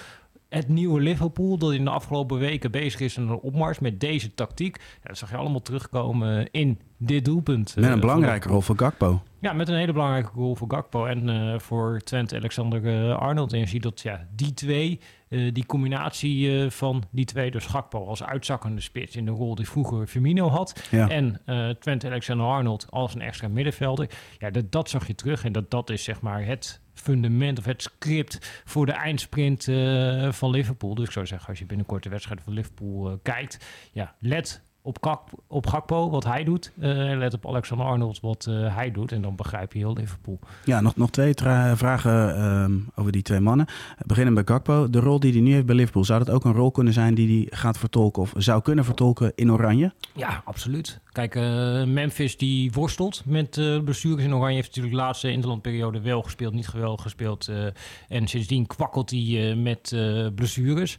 het 0.50 0.68
nieuwe 0.68 1.02
Liverpool... 1.02 1.58
dat 1.58 1.74
in 1.74 1.84
de 1.84 1.90
afgelopen 1.90 2.38
weken 2.40 2.72
bezig 2.72 3.00
is 3.00 3.18
aan 3.18 3.30
een 3.30 3.40
opmars 3.40 3.80
met 3.80 4.00
deze 4.00 4.34
tactiek. 4.34 4.78
Ja, 4.78 5.08
dat 5.08 5.18
zag 5.18 5.30
je 5.30 5.38
allemaal 5.38 5.62
terugkomen 5.62 6.52
in 6.52 6.80
dit 6.98 7.26
doelpunt. 7.26 7.76
Met 7.76 7.86
eh, 7.86 7.92
een 7.92 8.00
belangrijke 8.00 8.44
van- 8.44 8.52
rol 8.52 8.62
voor 8.62 8.78
Gakpo. 8.78 9.22
Ja, 9.42 9.54
met 9.54 9.68
een 9.68 9.76
hele 9.76 9.94
belangrijke 9.94 10.30
goal 10.30 10.56
voor 10.56 10.68
Gakpo 10.72 11.06
en 11.06 11.30
eh, 11.30 11.60
voor 11.60 12.02
Trent 12.04 12.34
Alexander-Arnold. 12.34 13.54
En 13.54 13.60
je 13.60 13.68
ziet 13.68 13.84
dat 13.84 14.02
ja, 14.02 14.28
die 14.36 14.54
twee, 14.54 15.00
eh, 15.30 15.54
die 15.54 15.66
combinatie 15.66 16.64
eh, 16.64 16.70
van 16.70 17.04
die 17.12 17.26
twee... 17.26 17.52
dus 17.52 17.66
Gakpo 17.66 18.06
als 18.06 18.24
uitzakkende 18.24 18.82
spits 18.82 19.16
in 19.16 19.26
de 19.26 19.32
rol 19.32 19.56
die 19.56 19.70
vroeger 19.70 20.08
Firmino 20.08 20.50
had... 20.50 20.88
Ja. 20.92 21.10
En 21.10 21.42
eh 21.46 21.70
Trent 21.70 22.06
Alexander-Arnold 22.06 22.88
als 22.90 23.16
een 23.16 23.22
extra 23.22 23.48
middenvelder. 23.48 24.10
Ja, 24.38 24.50
dat, 24.50 24.72
dat 24.72 24.90
zag 24.90 25.08
je 25.08 25.16
terug. 25.16 25.44
En 25.44 25.52
dat, 25.52 25.72
dat 25.72 25.90
is 25.90 26.04
zeg 26.04 26.22
maar 26.22 26.46
het 26.46 26.82
fundament 27.00 27.58
of 27.60 27.66
het 27.66 27.82
script 27.82 28.62
voor 28.66 28.86
de 28.86 28.92
eindsprint 28.92 29.68
eh, 29.68 30.32
van 30.32 30.50
Liverpool. 30.50 30.96
Dus 30.96 31.06
ik 31.06 31.12
zou 31.12 31.26
zeggen, 31.26 31.50
als 31.50 31.60
je 31.60 31.66
binnenkort 31.66 32.04
de 32.04 32.10
wedstrijd 32.10 32.42
van 32.42 32.54
Liverpool 32.54 33.10
eh, 33.10 33.18
kijkt... 33.22 33.66
Ja, 33.92 34.16
let 34.20 34.62
op, 34.82 34.98
Gak, 35.02 35.22
op 35.48 35.68
Gakpo, 35.68 36.10
wat 36.10 36.24
hij 36.24 36.44
doet. 36.44 36.72
eh, 36.80 37.10
en 37.12 37.18
let 37.18 37.34
op 37.34 37.48
Alexander-Arnold, 37.48 38.20
wat 38.20 38.46
eh, 38.50 38.76
hij 38.76 38.92
doet. 38.92 39.12
En 39.12 39.22
dan 39.22 39.36
begrijp 39.36 39.74
je 39.74 39.80
heel 39.80 39.94
Liverpool. 39.94 40.40
Ja, 40.66 40.82
nog, 40.82 40.96
nog 40.96 41.10
twee 41.10 41.34
vragen 41.76 42.36
ehm, 42.36 42.78
over 42.96 43.12
die 43.12 43.22
twee 43.22 43.40
mannen. 43.40 43.66
Beginnen 44.06 44.34
bij 44.34 44.44
Gakpo. 44.46 44.90
De 44.90 45.00
rol 45.00 45.20
die 45.20 45.32
hij 45.32 45.42
nu 45.42 45.54
heeft 45.54 45.66
bij 45.66 45.76
Liverpool, 45.76 46.04
zou 46.06 46.20
dat 46.24 46.30
ook 46.36 46.46
een 46.46 46.54
rol 46.54 46.72
kunnen 46.72 46.94
zijn 46.94 47.14
die 47.16 47.28
hij 47.50 47.58
gaat 47.60 47.78
vertolken 47.78 48.22
of 48.22 48.34
zou 48.38 48.62
kunnen 48.62 48.86
vertolken 48.86 49.32
in 49.36 49.52
Oranje? 49.52 49.94
Ja, 50.16 50.42
absoluut. 50.46 51.00
Kijk, 51.12 51.36
eh, 51.36 51.44
Memphis 51.84 52.38
die 52.38 52.72
worstelt 52.72 53.22
met 53.26 53.58
eh 53.58 53.80
blessures. 53.84 54.24
En 54.24 54.34
Oranje 54.36 54.56
heeft 54.56 54.68
natuurlijk 54.68 54.96
de 54.96 55.02
laatste 55.02 55.32
interlandperiode 55.32 56.02
wel 56.02 56.22
gespeeld, 56.22 56.54
niet 56.54 56.68
geweldig 56.68 57.02
gespeeld. 57.02 57.48
eh, 57.48 57.66
en 58.08 58.28
sindsdien 58.28 58.68
kwakkelt 58.68 59.10
hij 59.10 59.50
eh, 59.52 59.58
met 59.58 59.92
eh, 59.92 60.28
blessures. 60.36 60.98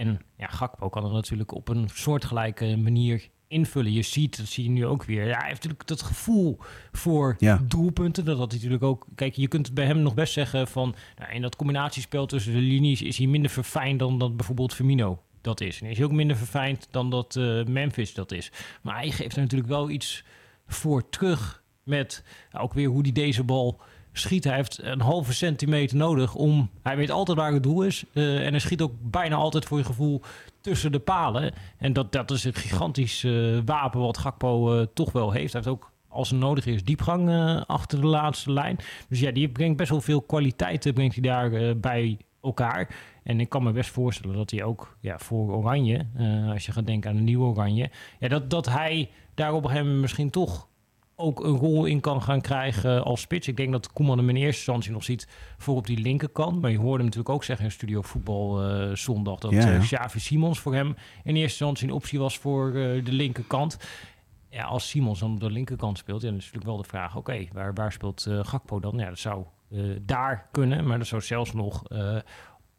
En 0.00 0.20
ja, 0.36 0.46
Gakpo 0.46 0.88
kan 0.88 1.04
er 1.04 1.12
natuurlijk 1.12 1.54
op 1.54 1.68
een 1.68 1.88
soortgelijke 1.94 2.76
manier 2.76 3.28
invullen. 3.48 3.92
Je 3.92 4.02
ziet, 4.02 4.36
dat 4.36 4.46
zie 4.46 4.64
je 4.64 4.70
nu 4.70 4.86
ook 4.86 5.04
weer. 5.04 5.26
Ja, 5.26 5.36
hij 5.36 5.48
heeft 5.48 5.62
natuurlijk 5.62 5.86
dat 5.86 6.02
gevoel 6.02 6.58
voor 6.92 7.36
Ja. 7.38 7.60
doelpunten. 7.68 8.24
Dat 8.24 8.38
had 8.38 8.46
hij 8.50 8.56
natuurlijk 8.56 8.82
ook. 8.84 9.06
Kijk, 9.14 9.34
je 9.34 9.48
kunt 9.48 9.74
bij 9.74 9.86
hem 9.86 9.98
nog 9.98 10.14
best 10.14 10.32
zeggen 10.32 10.68
van. 10.68 10.94
Nou, 11.18 11.32
in 11.32 11.42
dat 11.42 11.56
combinatiespel 11.56 12.26
tussen 12.26 12.52
de 12.52 12.58
linies 12.58 13.02
is 13.02 13.18
hij 13.18 13.26
minder 13.26 13.50
verfijnd 13.50 13.98
dan 13.98 14.18
dat 14.18 14.36
bijvoorbeeld 14.36 14.74
Firmino 14.74 15.22
dat 15.40 15.60
is. 15.60 15.78
En 15.78 15.84
hij 15.84 15.94
is 15.94 16.02
ook 16.02 16.12
minder 16.12 16.36
verfijnd 16.36 16.88
dan 16.90 17.10
dat 17.10 17.36
eh, 17.36 17.64
Memphis 17.64 18.14
dat 18.14 18.32
is. 18.32 18.52
Maar 18.82 18.94
hij 18.96 19.10
geeft 19.10 19.36
er 19.36 19.42
natuurlijk 19.42 19.70
wel 19.70 19.90
iets 19.90 20.24
voor 20.66 21.08
terug 21.08 21.62
met 21.82 22.24
nou, 22.52 22.64
ook 22.64 22.74
weer 22.74 22.88
hoe 22.88 23.02
hij 23.02 23.12
deze 23.12 23.44
bal 23.44 23.80
schiet. 24.12 24.44
Hij 24.44 24.54
heeft 24.54 24.82
een 24.82 25.00
halve 25.00 25.32
centimeter 25.32 25.96
nodig 25.96 26.34
om... 26.34 26.70
Hij 26.82 26.96
weet 26.96 27.10
altijd 27.10 27.38
waar 27.38 27.52
het 27.52 27.62
doel 27.62 27.82
is. 27.82 28.04
eh, 28.12 28.44
en 28.44 28.50
hij 28.50 28.58
schiet 28.58 28.80
ook 28.80 28.92
bijna 29.00 29.36
altijd 29.36 29.64
voor 29.64 29.78
je 29.78 29.84
gevoel 29.84 30.20
tussen 30.60 30.92
de 30.92 30.98
palen. 30.98 31.52
En 31.78 31.92
dat, 31.92 32.12
dat 32.12 32.30
is 32.30 32.44
een 32.44 32.54
gigantisch 32.54 33.24
eh, 33.24 33.58
wapen 33.64 34.00
wat 34.00 34.18
Gakpo 34.18 34.78
eh, 34.78 34.86
toch 34.94 35.12
wel 35.12 35.30
heeft. 35.30 35.52
Hij 35.52 35.62
heeft 35.62 35.74
ook 35.74 35.90
als 36.08 36.30
het 36.30 36.38
nodig 36.38 36.66
is, 36.66 36.84
diepgang 36.84 37.30
achter 37.66 38.00
de 38.00 38.06
laatste 38.06 38.52
lijn. 38.52 38.76
Dus 39.08 39.20
ja, 39.20 39.30
die 39.30 39.48
brengt 39.48 39.76
best 39.76 39.90
wel 39.90 40.00
veel 40.00 40.22
kwaliteiten 40.22 40.94
brengt 40.94 41.14
hij 41.14 41.22
daar 41.22 41.76
bij 41.76 42.18
elkaar. 42.42 42.94
En 43.22 43.40
ik 43.40 43.48
kan 43.48 43.62
me 43.62 43.72
best 43.72 43.90
voorstellen 43.90 44.36
dat 44.36 44.50
hij 44.50 44.62
ook 44.62 44.96
ja, 45.00 45.18
voor 45.18 45.54
Oranje, 45.54 46.06
als 46.52 46.66
je 46.66 46.72
gaat 46.72 46.86
denken 46.86 47.10
aan 47.10 47.16
een 47.16 47.24
nieuwe 47.24 47.44
Oranje, 47.44 47.90
ja, 48.18 48.28
dat, 48.28 48.50
dat 48.50 48.68
hij 48.68 49.10
daar 49.34 49.52
op 49.52 49.82
misschien 49.82 50.30
toch 50.30 50.68
ook 51.20 51.44
een 51.44 51.56
rol 51.56 51.84
in 51.84 52.00
kan 52.00 52.22
gaan 52.22 52.40
krijgen 52.40 53.04
als 53.04 53.20
spits. 53.20 53.48
Ik 53.48 53.56
denk 53.56 53.72
dat 53.72 53.92
Koeman 53.92 54.18
hem 54.18 54.28
in 54.28 54.36
eerste 54.36 54.56
instantie 54.56 54.92
nog 54.92 55.04
ziet 55.04 55.28
voor 55.58 55.76
op 55.76 55.86
die 55.86 55.98
linkerkant. 55.98 56.60
Maar 56.60 56.70
je 56.70 56.76
hoorde 56.76 56.96
hem 56.96 57.04
natuurlijk 57.04 57.28
ook 57.28 57.44
zeggen 57.44 57.64
in 57.64 57.70
Studio 57.70 58.02
Voetbal 58.02 58.62
eh, 58.62 58.94
zondag... 58.94 59.38
dat 59.38 59.50
Ja, 59.50 59.60
ja. 59.60 59.74
eh, 59.74 59.80
Xavi 59.80 60.20
Simons 60.20 60.58
voor 60.58 60.74
hem 60.74 60.86
in 60.86 60.94
eerste 61.24 61.40
instantie 61.42 61.88
een 61.88 61.94
optie 61.94 62.18
was 62.18 62.38
voor 62.38 62.68
eh, 62.68 63.04
de 63.04 63.12
linkerkant. 63.12 63.78
Ja, 64.50 64.64
als 64.64 64.88
Simons 64.88 65.20
dan 65.20 65.32
op 65.32 65.40
de 65.40 65.50
linkerkant 65.50 65.98
speelt, 65.98 66.20
ja, 66.22 66.28
dan 66.28 66.36
is 66.36 66.44
natuurlijk 66.44 66.70
wel 66.70 66.82
de 66.82 66.88
vraag... 66.88 67.16
oké, 67.16 67.46
waar, 67.52 67.74
waar 67.74 67.92
speelt 67.92 68.26
eh, 68.26 68.44
Gakpo 68.44 68.80
dan? 68.80 68.98
Ja, 68.98 69.08
dat 69.08 69.18
zou 69.18 69.44
daar 70.00 70.48
kunnen, 70.50 70.86
maar 70.86 70.98
dat 70.98 71.06
zou 71.06 71.22
zelfs 71.22 71.52
nog... 71.52 71.82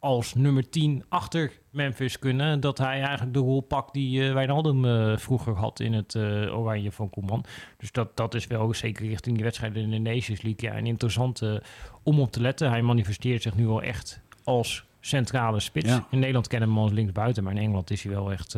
als 0.02 0.34
nummer 0.34 0.70
10 0.70 1.04
achter 1.08 1.52
Memphis 1.70 2.18
kunnen. 2.18 2.60
Dat 2.60 2.78
hij 2.78 3.00
eigenlijk 3.00 3.34
de 3.34 3.40
rol 3.40 3.60
pakt 3.60 3.92
die 3.92 4.26
eh 4.26 4.32
Wijnaldum 4.32 4.84
eh, 4.84 5.16
vroeger 5.16 5.54
had 5.54 5.80
in 5.80 5.92
het 5.92 6.14
eh, 6.14 6.58
oranje 6.58 6.92
van 6.92 7.10
Koeman. 7.10 7.44
Dus 7.78 7.92
dat, 7.92 8.16
dat 8.16 8.34
is 8.34 8.46
wel 8.46 8.74
zeker 8.74 9.06
richting 9.06 9.34
die 9.34 9.44
wedstrijden 9.44 9.82
in 9.82 9.90
de 9.90 10.10
Nations 10.10 10.42
League 10.42 10.70
ja, 10.70 10.78
een 10.78 10.86
interessante 10.86 11.62
om 12.02 12.20
op 12.20 12.32
te 12.32 12.40
letten. 12.40 12.70
Hij 12.70 12.82
manifesteert 12.82 13.42
zich 13.42 13.54
nu 13.54 13.66
wel 13.66 13.82
echt 13.82 14.20
als 14.44 14.84
centrale 15.00 15.60
spits. 15.60 15.88
Ja. 15.88 16.06
In 16.10 16.18
Nederland 16.18 16.46
kennen 16.46 16.68
we 16.68 16.74
hem 16.74 16.84
als 16.84 16.92
linksbuiten, 16.92 17.44
maar 17.44 17.52
in 17.52 17.62
Engeland 17.62 17.90
is 17.90 18.02
hij 18.02 18.12
wel 18.12 18.32
echt 18.32 18.56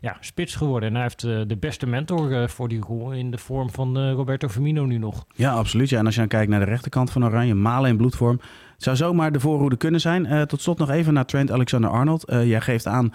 ja, 0.00 0.16
spits 0.20 0.54
geworden. 0.54 0.88
En 0.88 0.94
hij 0.94 1.02
heeft 1.02 1.20
de 1.20 1.56
beste 1.60 1.86
mentor 1.86 2.48
voor 2.48 2.68
die 2.68 2.80
rol 2.80 3.12
in 3.12 3.30
de 3.30 3.38
vorm 3.38 3.70
van 3.70 4.10
Roberto 4.10 4.48
Firmino 4.48 4.84
nu 4.84 4.98
nog. 4.98 5.26
Ja, 5.34 5.52
absoluut. 5.52 5.88
Ja. 5.88 5.98
En 5.98 6.04
als 6.04 6.14
je 6.14 6.20
dan 6.20 6.28
kijkt 6.28 6.50
naar 6.50 6.60
de 6.60 6.66
rechterkant 6.66 7.10
van 7.10 7.24
Oranje, 7.24 7.54
Malen 7.54 7.90
in 7.90 7.96
bloedvorm. 7.96 8.40
Zou 8.76 8.96
zomaar 8.96 9.32
de 9.32 9.40
voorhoede 9.40 9.76
kunnen 9.76 10.00
zijn. 10.00 10.26
Eh, 10.26 10.42
tot 10.42 10.60
slot 10.60 10.78
nog 10.78 10.90
even 10.90 11.12
naar 11.12 11.26
Trent 11.26 11.50
Alexander-Arnold. 11.50 12.24
Eh, 12.24 12.48
jij 12.48 12.60
geeft 12.60 12.86
aan, 12.86 13.12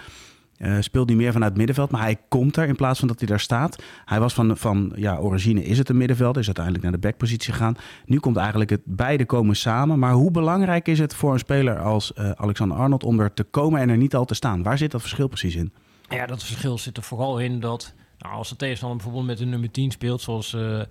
eh, 0.62 0.77
speelt 0.80 1.08
niet 1.08 1.18
meer 1.18 1.32
vanuit 1.32 1.50
het 1.50 1.58
middenveld, 1.58 1.91
maar 1.91 2.01
hij 2.01 2.18
komt 2.27 2.58
er 2.58 2.68
in 2.68 2.75
plaats 2.75 3.00
van 3.00 3.08
dat 3.08 3.20
hij 3.20 3.27
daar 3.27 3.39
staat. 3.39 3.84
Hij 4.06 4.20
was 4.20 4.34
van, 4.34 4.58
van 4.58 4.91
ja, 4.96 5.18
origine 5.18 5.63
is 5.63 5.77
het 5.77 5.89
een 5.89 5.98
middenvelder, 5.98 6.39
is 6.41 6.46
uiteindelijk 6.46 6.84
naar 6.84 6.94
de 6.94 7.08
backpositie 7.08 7.53
gegaan. 7.53 7.75
Nu 8.06 8.20
komt 8.20 8.38
eigenlijk 8.38 8.70
het 8.70 8.82
beide 8.86 9.25
komen 9.25 9.56
samen. 9.56 10.00
Maar 10.00 10.13
hoe 10.13 10.32
belangrijk 10.32 10.88
is 10.88 11.00
het 11.00 11.15
voor 11.15 11.34
een 11.34 11.39
speler 11.39 11.80
als 11.80 12.13
eh, 12.13 12.32
Alexander-Arnold 12.32 13.03
om 13.03 13.20
er 13.20 13.34
te 13.34 13.44
komen 13.44 13.80
en 13.80 13.89
er 13.89 13.98
niet 13.98 14.15
al 14.15 14.25
te 14.25 14.34
staan? 14.34 14.63
Waar 14.63 14.77
zit 14.77 14.91
dat 14.91 15.01
verschil 15.01 15.27
precies 15.27 15.56
in? 15.56 15.74
Ja, 16.10 16.25
dat 16.25 16.44
verschil 16.44 16.77
zit 16.77 16.98
er 16.98 17.03
vooral 17.03 17.39
in 17.39 17.60
dat 17.60 17.94
Nou, 18.18 18.36
als 18.36 18.50
de 18.50 18.56
tegenstander 18.56 18.98
bijvoorbeeld 18.98 19.27
met 19.27 19.39
een 19.39 19.50
nummer 19.50 19.72
10 19.72 19.91
speelt, 19.91 20.22
zoals 20.22 20.53
uh, 20.53 20.82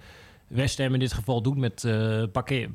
West 0.47 0.79
Ham 0.79 0.95
in 0.95 1.00
dit 1.00 1.12
geval 1.12 1.43
doet 1.43 1.57
met 1.57 1.83
uh, 1.87 2.23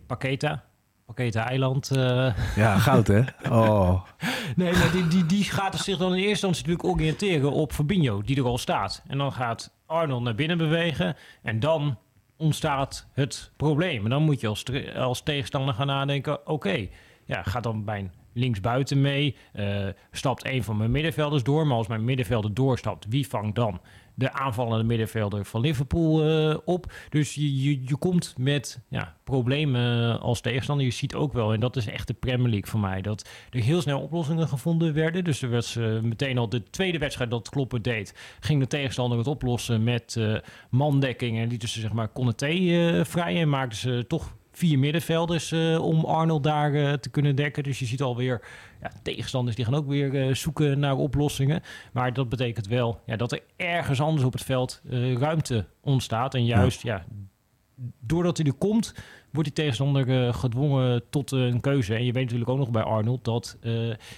Paqueta. 0.08 0.64
Paqueta 1.06 1.48
Eiland. 1.50 1.92
Uh... 1.96 2.34
Ja, 2.56 2.78
goud 2.78 3.08
hè? 3.08 3.22
Oh. 3.50 4.04
nee, 4.56 4.72
maar 4.72 4.92
die, 4.92 5.08
die, 5.08 5.26
die 5.26 5.44
gaat 5.44 5.76
zich 5.76 5.98
dan 5.98 6.08
in 6.08 6.14
eerste 6.14 6.30
instantie 6.30 6.68
natuurlijk 6.68 7.00
oriënteren 7.00 7.52
op 7.52 7.72
Fabinho, 7.72 8.22
die 8.22 8.38
er 8.38 8.46
al 8.46 8.58
staat. 8.58 9.04
En 9.08 9.18
dan 9.18 9.32
gaat 9.32 9.74
Arnold 9.86 10.24
naar 10.24 10.36
binnen 10.36 10.58
bewegen 10.58 11.16
en 11.42 11.60
dan 11.60 11.98
ontstaat 12.38 13.08
het 13.14 13.52
probleem. 13.58 14.04
En 14.04 14.10
dan 14.10 14.24
moet 14.24 14.42
je 14.42 14.48
als, 14.48 14.64
als 14.96 15.22
tegenstander 15.22 15.74
gaan 15.74 15.88
nadenken, 15.88 16.48
oké, 16.48 16.88
ja, 17.26 17.44
gaat 17.44 17.64
dan 17.64 17.84
mijn 17.84 18.12
linksbuiten 18.34 19.02
mee, 19.02 19.36
uh, 19.54 19.88
stapt 20.12 20.46
een 20.46 20.64
van 20.64 20.78
mijn 20.78 20.92
middenvelders 20.92 21.44
door, 21.44 21.68
maar 21.68 21.78
als 21.78 21.88
mijn 21.88 22.04
middenvelder 22.04 22.54
doorstapt, 22.54 23.06
wie 23.10 23.28
vangt 23.28 23.56
dan? 23.56 23.80
De 24.16 24.34
aanvallende 24.34 24.84
middenvelder 24.84 25.46
van 25.46 25.62
Liverpool 25.62 26.30
uh, 26.30 26.58
op. 26.66 26.94
Dus 27.10 27.36
je, 27.36 27.64
je, 27.64 27.82
je 27.86 27.96
komt 27.96 28.34
met 28.38 28.80
ja, 28.90 29.16
problemen 29.24 30.20
als 30.20 30.42
tegenstander. 30.42 30.86
Je 30.86 30.92
ziet 30.92 31.16
ook 31.16 31.34
wel, 31.34 31.54
en 31.54 31.60
dat 31.60 31.76
is 31.76 31.88
echt 31.88 32.08
de 32.08 32.14
Premier 32.14 32.50
League 32.50 32.70
voor 32.70 32.80
mij, 32.80 33.02
dat 33.02 33.30
er 33.50 33.60
heel 33.60 33.82
snel 33.82 34.02
oplossingen 34.02 34.48
gevonden 34.48 34.94
werden. 34.94 35.24
Dus 35.24 35.42
er 35.42 35.50
was 35.50 35.76
uh, 35.76 36.00
meteen 36.00 36.38
al 36.38 36.50
de 36.50 36.64
tweede 36.64 36.98
wedstrijd 36.98 37.30
dat 37.30 37.50
Kloppen 37.50 37.82
deed, 37.82 38.38
ging 38.40 38.60
de 38.60 38.68
tegenstander 38.68 39.18
het 39.18 39.28
oplossen 39.28 39.84
met 39.84 40.16
uh, 40.18 40.38
mandekking 40.70 41.38
en 41.38 41.48
lieten 41.48 41.70
ze 41.70 41.80
zeg 41.80 41.94
maar 41.94 42.12
Conate 42.12 43.02
vrij 43.06 43.42
en 43.42 43.50
maakten 43.50 43.78
ze 43.78 44.06
toch 44.08 44.34
vier 44.58 44.80
middenvelders 44.80 45.52
uh, 45.52 45.82
om 45.82 46.06
Arnold 46.06 46.44
daar 46.44 46.74
uh, 46.74 46.94
te 46.94 47.10
kunnen 47.10 47.36
dekken. 47.36 47.64
Dus 47.64 47.80
je 47.80 47.86
ziet 47.86 48.02
alweer 48.02 48.42
ja, 48.82 48.92
tegenstanders 49.04 49.56
die 49.56 49.66
gaan 49.66 49.76
ook 49.76 49.88
weer 49.88 50.14
uh, 50.14 50.34
zoeken 50.34 50.80
naar 50.80 50.96
oplossingen. 50.96 51.62
Maar 51.94 52.14
dat 52.14 52.30
betekent 52.30 52.68
wel 52.68 53.02
ja, 53.06 53.16
dat 53.16 53.32
er 53.32 53.42
ergens 53.56 54.02
anders 54.02 54.26
op 54.26 54.34
het 54.34 54.44
veld 54.44 54.82
ruimte 55.18 55.66
ontstaat. 55.82 56.34
En 56.34 56.46
juist 56.46 56.82
ja. 56.82 57.06
doordat 58.00 58.38
hij 58.38 58.46
er 58.46 58.54
komt, 58.54 58.94
wordt 59.32 59.50
die 59.50 59.58
tegenstander 59.64 60.34
gedwongen 60.34 61.04
tot 61.10 61.32
een 61.32 61.62
keuze. 61.62 61.96
En 61.96 62.06
je 62.06 62.12
weet 62.12 62.24
natuurlijk 62.24 62.50
ook 62.50 62.58
nog 62.58 62.72
bij 62.72 62.84
Arnold 62.84 63.24
dat 63.24 63.58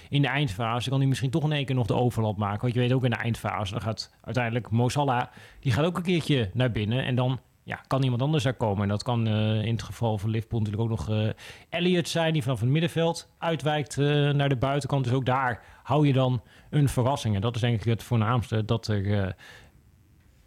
in 0.08 0.22
de 0.22 0.28
eindfase 0.28 0.90
kan 0.90 0.98
hij 0.98 1.08
misschien 1.08 1.30
toch 1.30 1.44
in 1.44 1.52
één 1.52 1.64
keer 1.64 1.74
nog 1.74 1.86
de 1.86 1.94
overlap 1.94 2.36
maken. 2.36 2.60
Want 2.60 2.74
je 2.74 2.80
weet 2.80 2.92
ook 2.92 3.04
in 3.04 3.10
de 3.10 3.16
eindfase, 3.16 3.72
dan 3.72 3.82
gaat 3.82 4.14
uiteindelijk 4.22 4.70
Mo 4.70 4.88
Salah, 4.88 5.26
die 5.60 5.72
gaat 5.72 5.84
ook 5.84 5.96
een 5.96 6.02
keertje 6.02 6.50
naar 6.52 6.72
binnen. 6.72 7.04
En 7.04 7.14
dan 7.14 7.40
ja, 7.68 7.80
kan 7.86 8.02
iemand 8.02 8.22
anders 8.22 8.44
daar 8.44 8.54
komen. 8.54 8.82
En 8.82 8.88
dat 8.88 9.02
kan 9.02 9.28
uh, 9.28 9.64
in 9.64 9.72
het 9.72 9.82
geval 9.82 10.18
van 10.18 10.30
Liverpool 10.30 10.60
natuurlijk 10.60 10.90
ook 10.90 10.98
nog 10.98 11.10
uh, 11.10 11.28
Elliot 11.68 12.08
zijn, 12.08 12.32
die 12.32 12.42
vanaf 12.42 12.60
het 12.60 12.68
middenveld 12.68 13.28
uitwijkt 13.38 13.96
uh, 13.96 14.30
naar 14.30 14.48
de 14.48 14.56
buitenkant. 14.56 15.04
Dus 15.04 15.12
ook 15.12 15.26
daar 15.26 15.62
hou 15.82 16.06
je 16.06 16.12
dan 16.12 16.42
een 16.70 16.88
verrassing. 16.88 17.34
En 17.34 17.40
dat 17.40 17.54
is 17.54 17.60
denk 17.60 17.80
ik 17.80 17.84
het 17.84 18.02
voornaamste, 18.02 18.64
dat 18.64 18.86
er, 18.86 19.36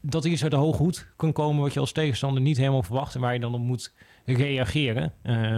dat 0.02 0.26
er 0.26 0.32
iets 0.32 0.42
uit 0.42 0.52
de 0.52 0.58
hoge 0.58 0.84
hoed 0.84 1.08
kan 1.16 1.34
komen 1.34 1.62
wat 1.62 1.74
je 1.74 1.80
als 1.80 1.92
tegenstander 1.92 2.42
niet 2.42 2.58
helemaal 2.58 2.84
verwacht 2.84 3.16
en 3.16 3.22
waar 3.22 3.34
je 3.34 3.40
dan 3.40 3.54
op 3.54 3.62
moet 3.62 3.94
reageren. 4.26 5.14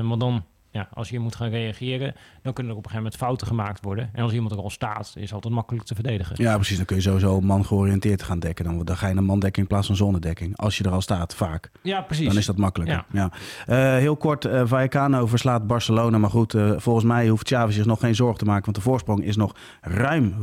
want 0.08 0.20
dan 0.20 0.46
ja, 0.74 0.88
als 0.94 1.10
je 1.10 1.20
moet 1.20 1.36
gaan 1.36 1.50
reageren, 1.50 2.14
dan 2.42 2.54
kunnen 2.54 2.72
er 2.72 2.78
op 2.78 2.84
een 2.84 2.92
gegeven 2.92 2.96
moment 2.96 3.16
fouten 3.16 3.48
gemaakt 3.48 3.84
worden. 3.84 4.10
En 4.14 4.24
als 4.24 4.34
iemand 4.34 4.52
er 4.52 4.58
al 4.58 4.70
staat, 4.70 5.14
is 5.16 5.22
het 5.22 5.34
altijd 5.34 5.54
makkelijk 5.54 5.86
te 5.86 5.96
verdedigen. 5.96 6.36
Ja, 6.40 6.56
precies. 6.56 6.78
Dan 6.78 6.86
kun 6.86 6.96
je 6.96 7.02
sowieso 7.02 7.42
man 7.42 7.66
georiënteerd 7.66 8.24
gaan 8.24 8.40
dekken. 8.40 8.66
Dan, 8.66 8.86
dan 8.86 8.98
ga 8.98 9.08
je 9.08 9.16
een 9.16 9.24
mandekking 9.24 9.66
in 9.66 9.68
plaats 9.68 9.88
van 9.88 9.96
zonnedekking. 9.96 10.58
Als 10.58 10.78
je 10.78 10.84
er 10.84 10.92
al 10.92 11.02
staat, 11.02 11.36
vaak. 11.36 11.72
Ja, 11.82 12.02
precies. 12.02 12.28
Dan 12.28 12.38
is 12.38 12.46
dat 12.46 12.58
makkelijker. 12.58 13.06
Ja. 13.12 13.32
Uh, 13.68 13.76
heel 13.98 14.18
kort, 14.18 14.46
uh, 14.46 14.62
Vallecano 14.66 15.28
verslaat 15.28 15.68
Barcelona. 15.68 16.18
Maar 16.18 16.30
goed, 16.30 16.54
uh, 16.54 16.74
volgens 16.78 17.06
mij 17.06 17.28
hoeft 17.28 17.44
Xavi 17.44 17.74
zich 17.74 17.86
nog 17.86 18.00
geen 18.00 18.16
zorgen 18.16 18.38
te 18.38 18.46
maken. 18.46 18.64
Want 18.64 18.76
de 18.76 18.84
voorsprong 18.84 19.24
is 19.24 19.36
nog 19.36 19.56
ruim 19.82 20.36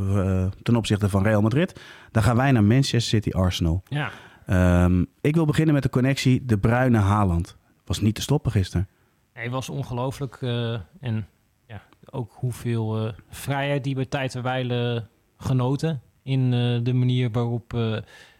ten 0.61 0.75
opzichte 0.75 1.09
van 1.09 1.23
Real 1.23 1.41
Madrid. 1.41 1.81
Dan 2.11 2.23
gaan 2.23 2.35
wij 2.35 2.51
naar 2.51 2.63
Manchester 2.63 3.01
City 3.01 3.31
Arsenal. 3.31 3.83
Ja. 3.87 4.11
Um, 4.83 5.07
ik 5.21 5.35
wil 5.35 5.45
beginnen 5.45 5.73
met 5.73 5.83
de 5.83 5.89
connectie 5.89 6.45
De 6.45 6.57
Bruine 6.57 6.97
Haaland. 6.97 7.57
Was 7.85 8.01
niet 8.01 8.15
te 8.15 8.21
stoppen 8.21 8.51
gisteren. 8.51 8.87
Hij 9.33 9.49
was 9.49 9.69
ongelooflijk. 9.69 10.41
Uh, 10.41 10.79
en 10.99 11.27
ja, 11.67 11.81
ook 12.09 12.33
hoeveel 12.33 13.05
uh, 13.05 13.13
vrijheid 13.29 13.83
die 13.83 13.95
bij 13.95 14.05
tijd 14.05 14.35
en 14.35 14.43
wijle 14.43 15.07
genoten. 15.37 16.01
In 16.23 16.51
de 16.83 16.93
manier 16.93 17.31
waarop 17.31 17.77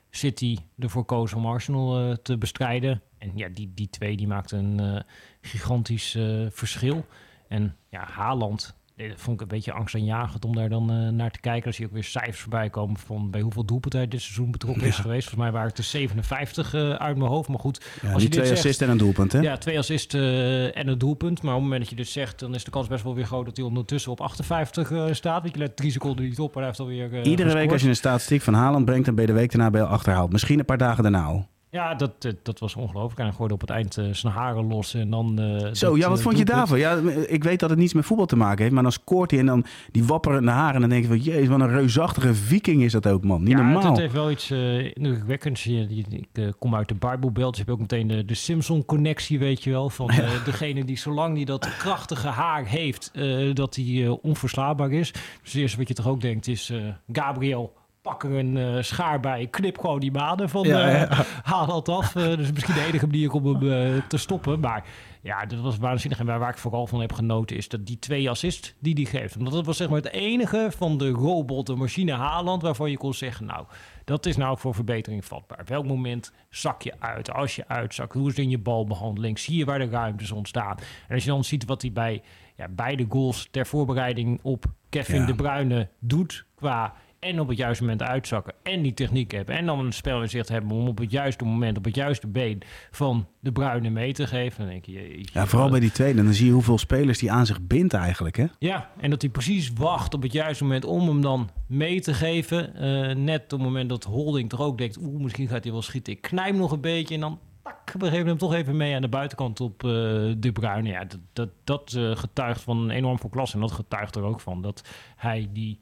City 0.10 0.58
ervoor 0.80 1.06
koos 1.06 1.34
om 1.34 1.46
Arsenal 1.46 2.18
te 2.22 2.38
bestrijden. 2.38 3.02
En 3.18 3.32
ja, 3.36 3.50
die, 3.50 3.72
die 3.74 3.90
twee 3.90 4.18
die 4.18 4.28
maakten 4.28 4.80
een 4.80 5.06
gigantisch 5.42 6.18
verschil. 6.50 7.06
En 7.48 7.76
ja, 7.90 8.06
Haaland 8.06 8.76
dat 8.96 9.08
vond 9.16 9.36
ik 9.36 9.42
een 9.42 9.48
beetje 9.48 9.72
angstaanjagend 9.72 10.46
om 10.46 10.56
daar 10.56 10.70
dan 10.70 10.92
uh, 10.92 11.10
naar 11.10 11.32
te 11.32 11.40
kijken. 11.40 11.66
Als 11.66 11.78
je 11.78 11.86
ook 11.86 11.92
weer 11.92 12.04
cijfers 12.04 12.40
voorbij 12.40 12.70
komen 12.70 12.98
van 12.98 13.32
bij 13.32 13.42
hoeveel 13.42 13.66
doelpunten 13.66 14.00
hij 14.00 14.08
dit 14.08 14.22
seizoen 14.22 14.52
betrokken 14.52 14.88
is 14.88 14.96
geweest. 14.96 15.30
Volgens 15.30 15.44
mij 15.44 15.52
waren 15.52 15.68
het 15.68 15.78
er 15.78 15.84
57 15.84 16.74
uh, 16.74 16.90
uit 16.90 17.18
mijn 17.18 17.30
hoofd. 17.30 17.50
Maar 17.50 17.60
goed, 17.60 17.86
ja, 18.02 18.14
als 18.14 18.24
je 18.24 18.30
twee 18.30 18.52
assists 18.52 18.82
en 18.82 18.90
een 18.90 18.98
doelpunt, 18.98 19.32
hè? 19.32 19.40
Ja, 19.40 19.58
twee 19.58 19.78
assists 19.78 20.16
uh, 20.16 20.78
en 20.78 20.88
een 20.88 20.98
doelpunt. 20.98 21.42
Maar 21.42 21.54
op 21.54 21.60
het 21.60 21.70
moment 21.70 21.82
dat 21.82 21.90
je 21.90 21.96
dus 21.96 22.12
zegt, 22.12 22.40
dan 22.40 22.56
is 22.56 22.64
de 22.64 22.72
kans 22.72 22.88
best 22.88 23.04
wel 23.04 23.16
weer 23.16 23.26
groot 23.26 23.46
dat 23.46 23.58
hij 23.58 23.66
ondertussen 23.66 24.12
op 24.12 24.22
58 24.22 24.92
uh, 24.92 25.06
staat. 25.12 25.42
Want 25.42 25.54
je 25.54 25.60
let 25.60 25.76
drie 25.76 25.92
seconden 25.92 26.26
niet 26.26 26.40
op, 26.40 26.54
maar 26.54 26.64
hij 26.64 26.66
heeft 26.66 26.80
alweer. 26.80 27.04
Iedere 27.04 27.28
gescoord. 27.28 27.54
week 27.54 27.72
als 27.72 27.82
je 27.82 27.88
een 27.88 27.96
statistiek 27.96 28.42
van 28.42 28.54
Haaland 28.54 28.86
brengt, 28.86 29.06
dan 29.06 29.16
ben 29.16 29.26
je 29.26 29.32
de 29.32 29.38
week 29.38 29.52
daarna 29.52 29.70
bij 29.70 29.84
achterhaald. 29.84 30.32
Misschien 30.32 30.60
een 30.60 30.66
paar 30.66 30.78
dagen 30.78 31.04
daarna 31.04 31.24
al. 31.24 31.48
Ja, 31.72 31.96
dat, 31.96 32.12
dat 32.44 32.60
was 32.60 32.76
ongelooflijk. 32.76 33.20
En 33.20 33.26
hij 33.26 33.34
gooide 33.34 33.54
op 33.54 33.62
het 33.62 33.70
eind 33.70 33.98
uh, 33.98 34.14
zijn 34.14 34.34
haren 34.34 34.68
los 34.68 34.94
en 34.94 35.10
dan... 35.10 35.42
Uh, 35.42 35.60
Zo, 35.74 35.90
dat, 35.90 35.98
ja, 35.98 36.10
wat 36.10 36.18
uh, 36.18 36.24
vond 36.24 36.38
je 36.38 36.46
daarvan? 36.46 36.80
Ja, 36.80 37.00
ik 37.28 37.44
weet 37.44 37.60
dat 37.60 37.70
het 37.70 37.80
niets 37.80 37.94
met 37.94 38.06
voetbal 38.06 38.26
te 38.26 38.36
maken 38.36 38.62
heeft, 38.62 38.74
maar 38.74 38.84
dan 38.84 38.92
scoort 38.92 39.32
hij 39.32 39.40
en 39.40 39.46
dan 39.46 39.66
die 39.92 40.04
wapperende 40.04 40.52
haren. 40.52 40.74
En 40.76 40.82
dan 40.82 40.90
denk 40.90 41.02
je 41.02 41.08
van, 41.08 41.20
jezus, 41.20 41.48
wat 41.48 41.60
een 41.60 41.70
reusachtige 41.70 42.34
viking 42.34 42.84
is 42.84 42.92
dat 42.92 43.08
ook, 43.08 43.24
man. 43.24 43.44
Niet 43.44 43.58
ja, 43.58 43.62
normaal. 43.62 43.84
het 43.84 43.98
heeft 43.98 44.14
wel 44.14 44.32
iets 44.32 44.52
indrukwekkends. 44.94 45.68
Ik 45.68 46.28
kom 46.60 46.76
uit 46.76 46.88
de 46.88 46.96
Bijbelbelt, 46.96 47.56
dus 47.56 47.66
heb 47.66 47.74
ook 47.74 47.80
meteen 47.80 48.08
de, 48.08 48.26
de 48.26 48.34
Simpson-connectie, 48.34 49.40
weet 49.40 49.64
je 49.64 49.70
wel. 49.70 49.90
Van 49.90 50.10
ja. 50.16 50.30
degene 50.46 50.86
die, 50.86 50.98
zolang 50.98 51.36
die 51.36 51.46
dat 51.46 51.78
krachtige 51.78 52.28
haar 52.28 52.66
heeft, 52.66 53.12
dat 53.54 53.76
hij 53.76 54.18
onverslaanbaar 54.22 54.92
is. 54.92 55.12
Dus 55.12 55.22
het 55.44 55.56
eerste 55.56 55.78
wat 55.78 55.88
je 55.88 55.94
toch 55.94 56.08
ook 56.08 56.22
denkt 56.22 56.48
is, 56.48 56.74
Gabriel 57.12 57.74
pak 58.02 58.24
er 58.24 58.32
een 58.32 58.56
uh, 58.56 58.82
schaar 58.82 59.20
bij, 59.20 59.48
knip 59.48 59.80
gewoon 59.80 60.00
die 60.00 60.12
maden 60.12 60.50
van, 60.50 60.68
ja, 60.68 60.90
ja. 60.90 61.08
haal 61.44 61.66
dat 61.66 61.90
af. 61.90 62.12
Dus 62.12 62.52
misschien 62.52 62.74
de 62.74 62.86
enige 62.88 63.06
manier 63.06 63.32
om 63.32 63.46
hem 63.46 64.04
te 64.08 64.18
stoppen. 64.18 64.60
Maar 64.60 64.86
ja, 65.22 65.46
dat 65.46 65.60
was 65.60 65.78
waanzinnig. 65.78 66.20
En 66.20 66.26
waar 66.26 66.50
ik 66.50 66.58
vooral 66.58 66.88
van 66.88 67.02
heb 67.02 67.14
genoten 67.14 67.58
is 67.58 67.70
dat 67.70 67.86
die 67.86 68.00
twee 68.00 68.30
assists 68.30 68.74
die 68.80 68.94
hij 68.94 69.06
geeft. 69.06 69.36
Want 69.36 69.52
dat 69.52 69.66
was 69.66 69.78
zeg 69.78 69.90
maar 69.90 70.02
het 70.02 70.12
enige 70.12 70.68
van 70.78 70.98
de 70.98 71.10
robot, 71.10 71.68
de 71.68 71.76
machine 71.76 72.14
Haaland, 72.14 72.62
waarvan 72.62 72.90
je 72.90 72.98
kon 72.98 73.14
zeggen, 73.14 73.46
nou, 73.46 73.66
dat 74.06 74.26
is 74.26 74.38
nou 74.38 74.58
voor 74.58 74.76
verbetering 74.76 75.26
vatbaar. 75.26 75.62
Welk 75.66 75.86
moment 75.86 76.34
zak 76.50 76.82
je 76.82 76.94
uit? 77.00 77.32
Als 77.32 77.56
je 77.56 77.68
uitzakt, 77.68 78.14
hoe 78.14 78.24
is 78.24 78.36
het 78.36 78.44
in 78.46 78.50
je 78.50 78.58
balbehandeling? 78.58 79.40
Zie 79.40 79.58
je 79.58 79.66
waar 79.66 79.80
de 79.80 79.90
ruimtes 79.90 80.32
ontstaan? 80.32 80.78
En 81.08 81.14
als 81.14 81.24
je 81.24 81.30
dan 81.30 81.44
ziet 81.44 81.66
wat 81.66 81.82
hij 81.82 81.92
bij 81.92 82.22
ja, 82.56 82.68
beide 82.68 83.06
goals 83.10 83.48
ter 83.52 83.66
voorbereiding 83.66 84.40
op 84.42 84.66
Kevin 84.90 85.20
ja. 85.20 85.26
de 85.26 85.36
Bruyne 85.36 85.90
doet 86.00 86.46
qua 86.56 86.94
en 87.22 87.40
op 87.40 87.48
het 87.48 87.58
juiste 87.58 87.84
moment 87.84 88.02
uitzakken 88.02 88.54
en 88.64 88.82
die 88.82 88.94
techniek 88.94 89.32
hebben 89.32 89.56
en 89.56 89.66
dan 89.66 89.80
een 89.80 89.92
spel 89.92 90.22
in 90.22 90.30
zicht 90.30 90.50
hebben 90.50 90.72
om 90.72 90.88
op 90.88 90.98
het 90.98 91.12
juiste 91.12 91.44
moment, 91.44 91.78
op 91.78 91.86
het 91.86 91.96
juiste 91.96 92.28
been 92.28 92.62
van 92.92 93.28
de 93.40 93.52
Bruine 93.52 93.90
mee 93.90 94.14
te 94.14 94.28
geven. 94.28 94.60
Dan 94.60 94.68
denk 94.68 94.86
je, 94.86 94.92
je 94.92 95.28
ja, 95.34 95.46
vooral 95.46 95.70
bij 95.70 95.80
die 95.80 95.92
tweede. 95.92 96.24
Dan 96.24 96.34
zie 96.34 96.46
je 96.46 96.52
hoeveel 96.52 96.78
spelers 96.78 97.20
die 97.20 97.32
aan 97.32 97.46
zich 97.46 97.62
bindt 97.62 97.94
eigenlijk, 97.94 98.36
hè? 98.36 98.46
Ja, 98.60 98.90
en 99.00 99.10
dat 99.10 99.22
hij 99.22 99.32
precies 99.32 99.74
wacht 99.74 100.14
op 100.14 100.22
het 100.22 100.32
juiste 100.32 100.64
moment 100.64 100.86
om 100.86 101.08
hem 101.08 101.22
dan 101.22 101.50
mee 101.68 102.02
te 102.02 102.14
geven. 102.14 102.72
Uh, 102.76 103.16
net 103.16 103.44
op 103.44 103.50
het 103.50 103.62
moment 103.62 103.90
dat 103.90 104.04
Holding 104.04 104.50
toch 104.50 104.62
ook 104.62 104.78
denkt, 104.78 104.98
oeh, 104.98 105.22
misschien 105.22 105.48
gaat 105.48 105.64
hij 105.64 105.72
wel 105.72 105.82
schieten. 105.82 106.14
Ik 106.14 106.22
knijp 106.22 106.56
nog 106.56 106.72
een 106.72 106.82
beetje 106.82 107.16
en 107.16 107.22
dan 107.22 107.40
tak, 107.64 107.94
we 107.98 108.10
geven 108.10 108.28
hem 108.28 108.38
toch 108.38 108.54
even 108.54 108.78
mee 108.78 108.96
aan 108.96 109.02
de 109.02 109.10
buitenkant 109.10 109.60
op 109.60 109.84
uh, 109.84 109.92
de 110.38 110.52
Bruyne. 110.54 110.90
Ja, 110.90 111.06
dat, 111.06 111.20
dat, 111.34 111.50
dat 111.64 111.94
uh, 111.98 112.16
getuigt 112.16 112.62
van 112.62 112.78
een 112.78 112.90
enorm 112.90 113.20
veel 113.20 113.30
klasse 113.30 113.56
en 113.56 113.62
dat 113.62 113.72
getuigt 113.72 114.16
er 114.16 114.24
ook 114.24 114.40
van 114.40 114.62
dat 114.62 114.84
hij 115.16 115.50
die 115.54 115.80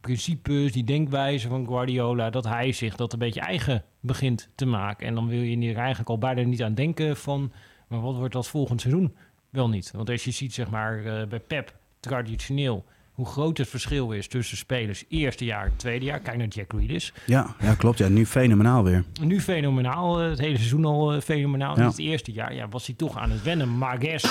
principes, 0.00 0.72
die 0.72 0.84
denkwijze 0.84 1.48
van 1.48 1.66
Guardiola, 1.66 2.30
dat 2.30 2.44
hij 2.44 2.72
zich 2.72 2.96
dat 2.96 3.12
een 3.12 3.18
beetje 3.18 3.40
eigen 3.40 3.84
begint 4.00 4.48
te 4.54 4.66
maken. 4.66 5.06
En 5.06 5.14
dan 5.14 5.28
wil 5.28 5.42
je 5.42 5.68
er 5.68 5.76
eigenlijk 5.76 6.08
al 6.08 6.18
bijna 6.18 6.42
niet 6.42 6.62
aan 6.62 6.74
denken 6.74 7.16
van, 7.16 7.52
maar 7.88 8.00
wat 8.00 8.16
wordt 8.16 8.32
dat 8.32 8.48
volgend 8.48 8.80
seizoen? 8.80 9.14
Wel 9.50 9.68
niet. 9.68 9.90
Want 9.90 10.10
als 10.10 10.24
je 10.24 10.30
ziet, 10.30 10.54
zeg 10.54 10.70
maar, 10.70 10.98
uh, 10.98 11.26
bij 11.26 11.40
Pep 11.40 11.74
traditioneel 12.00 12.84
hoe 13.20 13.26
groot 13.26 13.58
het 13.58 13.68
verschil 13.68 14.10
is 14.12 14.28
tussen 14.28 14.56
spelers 14.56 15.04
eerste 15.08 15.44
jaar, 15.44 15.70
tweede 15.76 16.04
jaar. 16.04 16.20
Kijk 16.20 16.36
naar 16.36 16.46
Jack 16.46 16.72
Grealish. 16.72 17.10
Ja, 17.26 17.54
ja 17.60 17.74
klopt. 17.74 17.98
Ja, 17.98 18.08
nu 18.08 18.26
fenomenaal 18.26 18.84
weer. 18.84 19.04
Nu 19.22 19.40
fenomenaal. 19.40 20.18
Het 20.18 20.38
hele 20.38 20.56
seizoen 20.56 20.84
al 20.84 21.14
uh, 21.14 21.20
fenomenaal. 21.20 21.78
Ja. 21.78 21.86
Het 21.86 21.98
eerste 21.98 22.32
jaar 22.32 22.54
ja, 22.54 22.68
was 22.68 22.86
hij 22.86 22.94
toch 22.94 23.18
aan 23.18 23.30
het 23.30 23.42
wennen. 23.42 23.68
Mages 23.68 24.24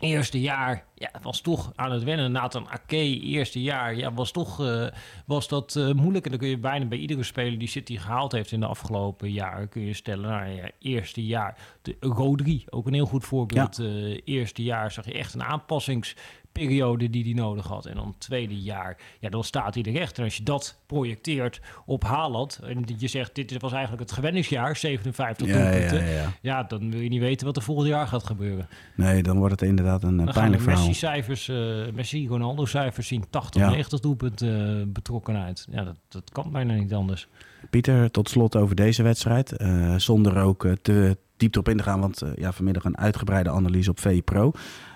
eerste 0.00 0.40
jaar 0.40 0.84
ja, 0.94 1.10
was 1.22 1.40
toch 1.40 1.72
aan 1.74 1.92
het 1.92 2.02
wennen. 2.02 2.32
Nathan 2.32 2.68
Ake, 2.68 3.20
eerste 3.20 3.62
jaar, 3.62 3.96
ja, 3.96 4.12
was 4.12 4.30
toch 4.30 4.60
uh, 4.60 4.86
was 5.26 5.48
dat 5.48 5.74
uh, 5.74 5.92
moeilijk. 5.92 6.24
En 6.24 6.30
dan 6.30 6.40
kun 6.40 6.48
je 6.48 6.58
bijna 6.58 6.84
bij 6.84 6.98
iedere 6.98 7.22
speler 7.22 7.58
die 7.58 7.68
City 7.68 7.96
gehaald 7.96 8.32
heeft 8.32 8.52
in 8.52 8.60
de 8.60 8.66
afgelopen 8.66 9.32
jaren, 9.32 9.68
kun 9.68 9.82
je 9.82 9.94
stellen, 9.94 10.30
nou 10.30 10.48
ja, 10.48 10.70
eerste 10.78 11.26
jaar. 11.26 11.58
De 11.82 11.96
Rodri, 12.00 12.64
ook 12.70 12.86
een 12.86 12.94
heel 12.94 13.06
goed 13.06 13.24
voorbeeld. 13.24 13.76
Ja. 13.76 13.84
Uh, 13.84 14.20
eerste 14.24 14.62
jaar 14.62 14.92
zag 14.92 15.04
je 15.04 15.12
echt 15.12 15.34
een 15.34 15.44
aanpassings 15.44 16.16
periode 16.58 17.10
die 17.10 17.24
hij 17.24 17.32
nodig 17.32 17.66
had. 17.66 17.86
En 17.86 17.94
dan 17.94 18.06
het 18.06 18.20
tweede 18.20 18.60
jaar, 18.60 18.96
ja, 19.20 19.28
dan 19.28 19.44
staat 19.44 19.74
hij 19.74 19.82
er 19.82 20.00
echt. 20.00 20.18
En 20.18 20.24
als 20.24 20.36
je 20.36 20.42
dat 20.42 20.78
projecteert 20.86 21.60
op 21.86 22.04
Haaland... 22.04 22.60
en 22.62 22.84
je 22.98 23.08
zegt, 23.08 23.34
dit 23.34 23.60
was 23.60 23.72
eigenlijk 23.72 24.02
het 24.02 24.12
gewenningsjaar, 24.12 24.76
57 24.76 25.46
Ja, 25.46 25.52
doelpunten... 25.52 26.04
ja, 26.04 26.10
Ja, 26.10 26.32
ja. 26.40 26.62
dan 26.62 26.90
wil 26.90 27.00
je 27.00 27.08
niet 27.08 27.20
weten 27.20 27.46
wat 27.46 27.56
er 27.56 27.62
volgend 27.62 27.88
jaar 27.88 28.06
gaat 28.06 28.24
gebeuren. 28.24 28.68
Nee, 28.94 29.22
dan 29.22 29.38
wordt 29.38 29.60
het 29.60 29.68
inderdaad 29.68 30.02
een 30.02 30.18
eh, 30.18 30.24
Dan 30.24 30.34
pijnlijk 30.34 30.62
verhaal. 30.62 30.86
Messi-cijfers, 30.86 31.48
eh 31.48 31.56
Messi, 31.94 32.28
Ronaldo-cijfers 32.28 33.06
zien 33.06 33.24
80, 33.30 33.62
Ja. 33.62 33.70
90 33.70 34.00
doelpunten 34.00 34.80
eh, 34.80 34.86
betrokkenheid. 34.86 35.66
Ja, 35.70 35.84
dat, 35.84 35.96
dat 36.08 36.30
kan 36.32 36.52
bijna 36.52 36.74
niet 36.74 36.94
anders. 36.94 37.28
Pieter, 37.70 38.10
tot 38.10 38.28
slot 38.28 38.56
over 38.56 38.76
deze 38.76 39.02
wedstrijd. 39.02 39.52
Eh, 39.56 39.94
zonder 39.96 40.38
ook 40.42 40.64
eh, 40.64 40.72
te 40.82 41.16
diep 41.36 41.54
erop 41.54 41.68
in 41.68 41.76
te 41.76 41.82
gaan, 41.82 42.00
want 42.00 42.22
eh, 42.22 42.30
ja, 42.34 42.52
vanmiddag 42.52 42.84
een 42.84 42.98
uitgebreide 42.98 43.50
analyse 43.50 43.90
op 43.90 44.00
VE 44.00 44.22
Pro. 44.22 44.52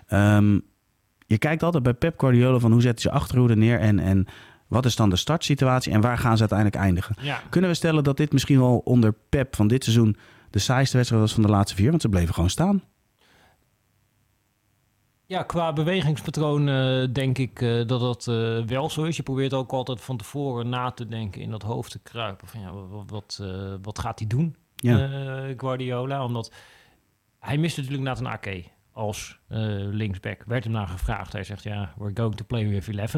Ehm, 0.06 0.58
je 1.32 1.38
kijkt 1.38 1.62
altijd 1.62 1.82
bij 1.82 1.94
Pep 1.94 2.20
Guardiola 2.20 2.58
van 2.58 2.72
hoe 2.72 2.80
zetten 2.80 3.02
ze 3.02 3.10
achterhoede 3.10 3.56
neer 3.56 3.80
en, 3.80 3.98
en 3.98 4.26
wat 4.66 4.84
is 4.84 4.96
dan 4.96 5.10
de 5.10 5.16
startsituatie 5.16 5.92
en 5.92 6.00
waar 6.00 6.18
gaan 6.18 6.34
ze 6.34 6.40
uiteindelijk 6.40 6.78
eindigen. 6.78 7.16
Ja, 7.20 7.42
Kunnen 7.50 7.70
we 7.70 7.76
stellen 7.76 8.04
dat 8.04 8.16
dit 8.16 8.32
misschien 8.32 8.58
wel 8.58 8.78
onder 8.84 9.14
Pep 9.28 9.56
van 9.56 9.68
dit 9.68 9.84
seizoen 9.84 10.16
de 10.50 10.58
saaiste 10.58 10.96
wedstrijd 10.96 11.22
was 11.22 11.34
van 11.34 11.42
de 11.42 11.48
laatste 11.48 11.76
vier? 11.76 11.90
Want 11.90 12.02
ze 12.02 12.08
bleven 12.08 12.34
gewoon 12.34 12.50
staan. 12.50 12.82
Ja, 15.26 15.42
qua 15.42 15.72
bewegingspatroon 15.72 16.68
eh, 16.68 17.12
denk 17.12 17.38
ik 17.38 17.60
eh, 17.60 17.86
dat 17.86 18.00
dat 18.00 18.26
eh, 18.28 18.64
wel 18.66 18.90
zo 18.90 19.02
is. 19.02 19.16
Je 19.16 19.22
probeert 19.22 19.54
ook 19.54 19.72
altijd 19.72 20.00
van 20.00 20.16
tevoren 20.16 20.68
na 20.68 20.90
te 20.90 21.08
denken, 21.08 21.40
in 21.40 21.50
dat 21.50 21.62
hoofd 21.62 21.90
te 21.90 21.98
kruipen. 21.98 22.48
Van, 22.48 22.60
ja, 22.60 22.72
wat, 22.72 23.10
wat, 23.10 23.42
wat 23.82 23.98
gaat 23.98 24.18
hij 24.18 24.28
doen, 24.28 24.56
Ja. 24.76 24.96
Guardiola? 25.56 26.24
Omdat 26.24 26.52
hij 27.38 27.58
mist 27.58 27.76
natuurlijk 27.76 28.04
Nathan 28.04 28.28
Ake 28.28 28.64
als 28.92 29.38
eh, 29.48 29.58
linksback. 29.76 30.42
Werd 30.46 30.64
hem 30.64 30.72
naar 30.72 30.88
gevraagd. 30.88 31.32
Hij 31.32 31.44
zegt, 31.44 31.62
ja, 31.62 31.92
we're 31.96 32.10
going 32.14 32.34
to 32.34 32.44
play 32.44 32.68
with 32.68 32.88
11. 32.98 33.14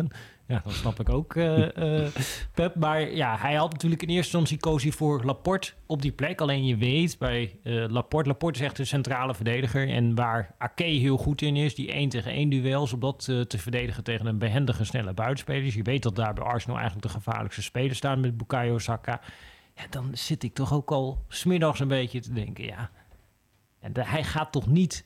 Ja, 0.46 0.60
dat 0.64 0.72
snap 0.72 1.00
ik 1.00 1.08
ook, 1.08 1.36
eh, 1.36 1.76
eh, 2.04 2.12
Pep. 2.54 2.74
Maar 2.74 3.10
ja, 3.10 3.36
hij 3.38 3.54
had 3.54 3.72
natuurlijk 3.72 4.02
in 4.02 4.08
eerste 4.08 4.36
instantie 4.36 4.58
koos 4.58 4.82
hij 4.82 4.92
voor 4.92 5.24
Laporte 5.24 5.72
op 5.86 6.02
die 6.02 6.12
plek. 6.12 6.40
Alleen 6.40 6.66
je 6.66 6.76
weet 6.76 7.18
bij 7.18 7.58
Laporte, 7.64 8.28
Laporte 8.28 8.58
is 8.58 8.64
echt 8.64 8.78
een 8.78 8.86
centrale 8.86 9.34
verdediger. 9.34 9.88
En 9.88 10.14
waar 10.14 10.54
Ake 10.58 10.84
heel 10.84 11.16
goed 11.16 11.42
in 11.42 11.56
is, 11.56 11.74
die 11.74 11.92
1 11.92 12.08
tegen 12.08 12.32
1 12.32 12.48
duels, 12.48 12.92
om 12.92 13.00
dat 13.00 13.24
te 13.24 13.58
verdedigen 13.58 14.04
tegen 14.04 14.26
een 14.26 14.38
behendige, 14.38 14.84
snelle 14.84 15.14
buitenspeler. 15.14 15.62
Dus 15.62 15.74
je 15.74 15.82
weet 15.82 16.02
dat 16.02 16.16
daar 16.16 16.34
bij 16.34 16.44
Arsenal 16.44 16.76
eigenlijk 16.78 17.06
de 17.06 17.12
gevaarlijkste 17.12 17.62
spelers 17.62 17.98
staan 17.98 18.20
met 18.20 18.36
Bukayo 18.36 18.78
Saka. 18.78 19.20
Ja, 19.76 19.82
dan 19.90 20.08
zit 20.12 20.42
ik 20.42 20.54
toch 20.54 20.72
ook 20.72 20.90
al 20.90 21.24
smiddags 21.28 21.80
een 21.80 21.88
beetje 21.88 22.20
te 22.20 22.32
denken, 22.32 22.64
ja... 22.64 22.90
En 23.84 23.92
de- 23.92 24.04
hij 24.06 24.24
gaat 24.24 24.52
toch 24.52 24.66
niet 24.66 25.04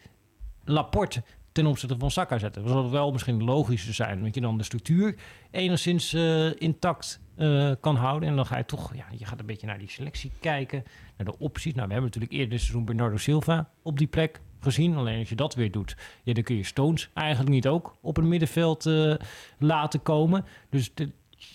Laporte 0.69 1.23
ten 1.53 1.67
opzichte 1.67 1.99
van 1.99 2.11
Saka 2.11 2.39
zetten. 2.39 2.63
Dat 2.63 2.73
zal 2.73 2.91
wel 2.91 3.13
misschien 3.13 3.45
logischer 3.45 3.95
zijn, 3.95 4.23
dat 4.23 4.35
je 4.35 4.41
dan 4.41 4.59
de 4.59 4.65
structuur 4.65 5.15
enigszins 5.51 6.13
eh, 6.13 6.61
intact 6.61 7.21
eh, 7.37 7.73
kan 7.81 7.97
houden. 7.97 8.29
En 8.29 8.37
dan 8.37 8.47
ga 8.47 8.57
je 8.57 8.65
toch, 8.65 8.95
ja, 8.95 9.05
je 9.19 9.25
gaat 9.25 9.41
een 9.41 9.47
beetje 9.47 9.67
naar 9.67 9.79
die 9.79 9.91
selectie 9.91 10.33
kijken, 10.41 10.85
naar 11.17 11.27
de 11.27 11.39
opties. 11.39 11.75
Nou, 11.75 11.87
we 11.87 11.93
hebben 11.93 12.11
natuurlijk 12.11 12.33
eerder 12.33 12.51
dit 12.51 12.61
seizoen 12.61 12.85
Bernardo 12.85 13.17
Silva 13.17 13.71
op 13.83 13.99
die 13.99 14.07
plek 14.07 14.41
gezien. 14.61 14.97
Alleen 14.97 15.19
als 15.19 15.29
je 15.29 15.35
dat 15.35 15.55
weer 15.55 15.71
doet, 15.71 15.97
ja, 16.23 16.33
dan 16.33 16.43
kun 16.43 16.57
je 16.57 16.65
Stones 16.65 17.11
eigenlijk 17.15 17.51
niet 17.51 17.69
ook 17.69 17.97
op 18.01 18.17
het 18.17 18.25
middenveld 18.25 18.87
eh, 18.87 19.15
laten 19.59 20.03
komen. 20.03 20.45
Dus 20.71 20.91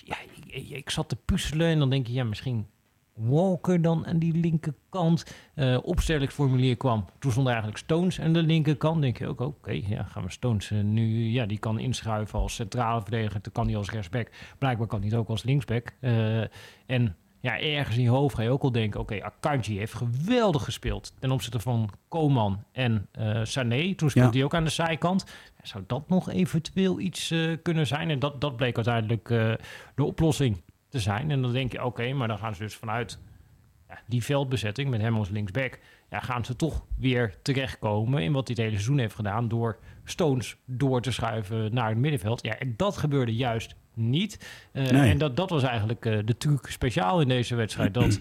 ja, 0.03 0.15
ik, 0.47 0.69
ik 0.69 0.89
zat 0.89 1.09
te 1.09 1.15
puzzelen 1.15 1.67
en 1.67 1.79
dan 1.79 1.89
denk 1.89 2.07
je, 2.07 2.13
ja, 2.13 2.23
misschien 2.23 2.67
Walker 3.15 3.81
dan 3.81 4.05
aan 4.05 4.19
die 4.19 4.33
linkerkant. 4.33 5.35
Eh 5.55 5.77
opstellingsformulier 5.83 6.77
kwam. 6.77 7.05
Toen 7.19 7.31
stond 7.31 7.47
eigenlijk 7.47 7.77
Stones 7.77 8.21
aan 8.21 8.33
de 8.33 8.43
linkerkant. 8.43 9.01
denk 9.01 9.17
je 9.17 9.27
ook, 9.27 9.39
oké, 9.41 9.71
ja, 9.71 10.03
gaan 10.03 10.23
we 10.23 10.31
Stones 10.31 10.71
eh, 10.71 10.79
nu... 10.81 11.29
Ja, 11.29 11.45
die 11.45 11.57
kan 11.59 11.79
inschuiven 11.79 12.39
als 12.39 12.55
centrale 12.55 13.01
verdediger. 13.01 13.41
Dan 13.41 13.51
kan 13.51 13.67
hij 13.67 13.75
als 13.77 13.91
rechtsback. 13.91 14.29
Blijkbaar 14.57 14.87
kan 14.87 14.99
hij 14.99 15.09
het 15.09 15.17
ook 15.17 15.27
als 15.29 15.43
linksback. 15.43 15.93
Eh, 15.99 16.41
en 16.85 17.15
ja, 17.39 17.59
ergens 17.59 17.97
in 17.97 18.03
je 18.03 18.09
hoofd 18.09 18.35
ga 18.35 18.41
je 18.41 18.49
ook 18.49 18.63
al 18.63 18.71
denken... 18.71 18.99
Oké, 18.99 19.23
Akanji 19.23 19.77
heeft 19.77 19.93
geweldig 19.93 20.63
gespeeld 20.63 21.13
ten 21.19 21.31
opzichte 21.31 21.59
van 21.59 21.89
Koman 22.07 22.63
en 22.71 23.07
Sané. 23.43 23.95
Toen 23.95 24.09
speelde 24.09 24.29
Ja. 24.29 24.35
hij 24.35 24.43
ook 24.43 24.55
aan 24.55 24.63
de 24.63 24.69
zijkant. 24.69 25.25
Zou 25.63 25.83
dat 25.87 26.09
nog 26.09 26.29
eventueel 26.29 26.99
iets 26.99 27.33
kunnen 27.61 27.87
zijn? 27.87 28.09
En 28.09 28.19
dat, 28.19 28.41
dat 28.41 28.55
bleek 28.55 28.75
uiteindelijk 28.75 29.27
de 29.95 30.03
oplossing 30.03 30.61
te 30.93 30.99
zijn. 30.99 31.31
En 31.31 31.41
dan 31.41 31.51
denk 31.51 31.71
je, 31.71 31.83
oké, 31.83 32.13
maar 32.13 32.27
dan 32.27 32.37
gaan 32.37 32.55
ze 32.55 32.61
dus 32.63 32.75
vanuit 32.75 33.19
ja, 33.89 33.99
die 34.07 34.23
veldbezetting 34.23 34.89
met 34.89 35.01
hem 35.01 35.15
als 35.15 35.29
linksback... 35.29 35.79
Ja, 36.09 36.19
gaan 36.19 36.45
ze 36.45 36.55
toch 36.55 36.85
weer 36.97 37.35
terechtkomen 37.41 38.23
in 38.23 38.31
wat 38.31 38.47
hij 38.47 38.55
het 38.55 38.65
hele 38.65 38.75
seizoen 38.75 38.97
heeft 38.97 39.15
gedaan... 39.15 39.47
door 39.47 39.79
Stones 40.03 40.55
door 40.65 41.01
te 41.01 41.11
schuiven 41.11 41.73
naar 41.73 41.89
het 41.89 41.97
middenveld. 41.97 42.45
Ja, 42.45 42.57
en 42.57 42.73
dat 42.77 42.97
gebeurde 42.97 43.35
juist 43.35 43.75
niet. 43.93 44.49
Eh, 44.71 44.83
Nee. 44.83 45.11
En 45.11 45.17
dat, 45.17 45.37
dat 45.37 45.49
was 45.49 45.63
eigenlijk 45.63 46.05
eh, 46.05 46.17
de 46.25 46.37
truc 46.37 46.65
speciaal 46.69 47.21
in 47.21 47.27
deze 47.27 47.55
wedstrijd. 47.55 47.93
Dat 48.03 48.19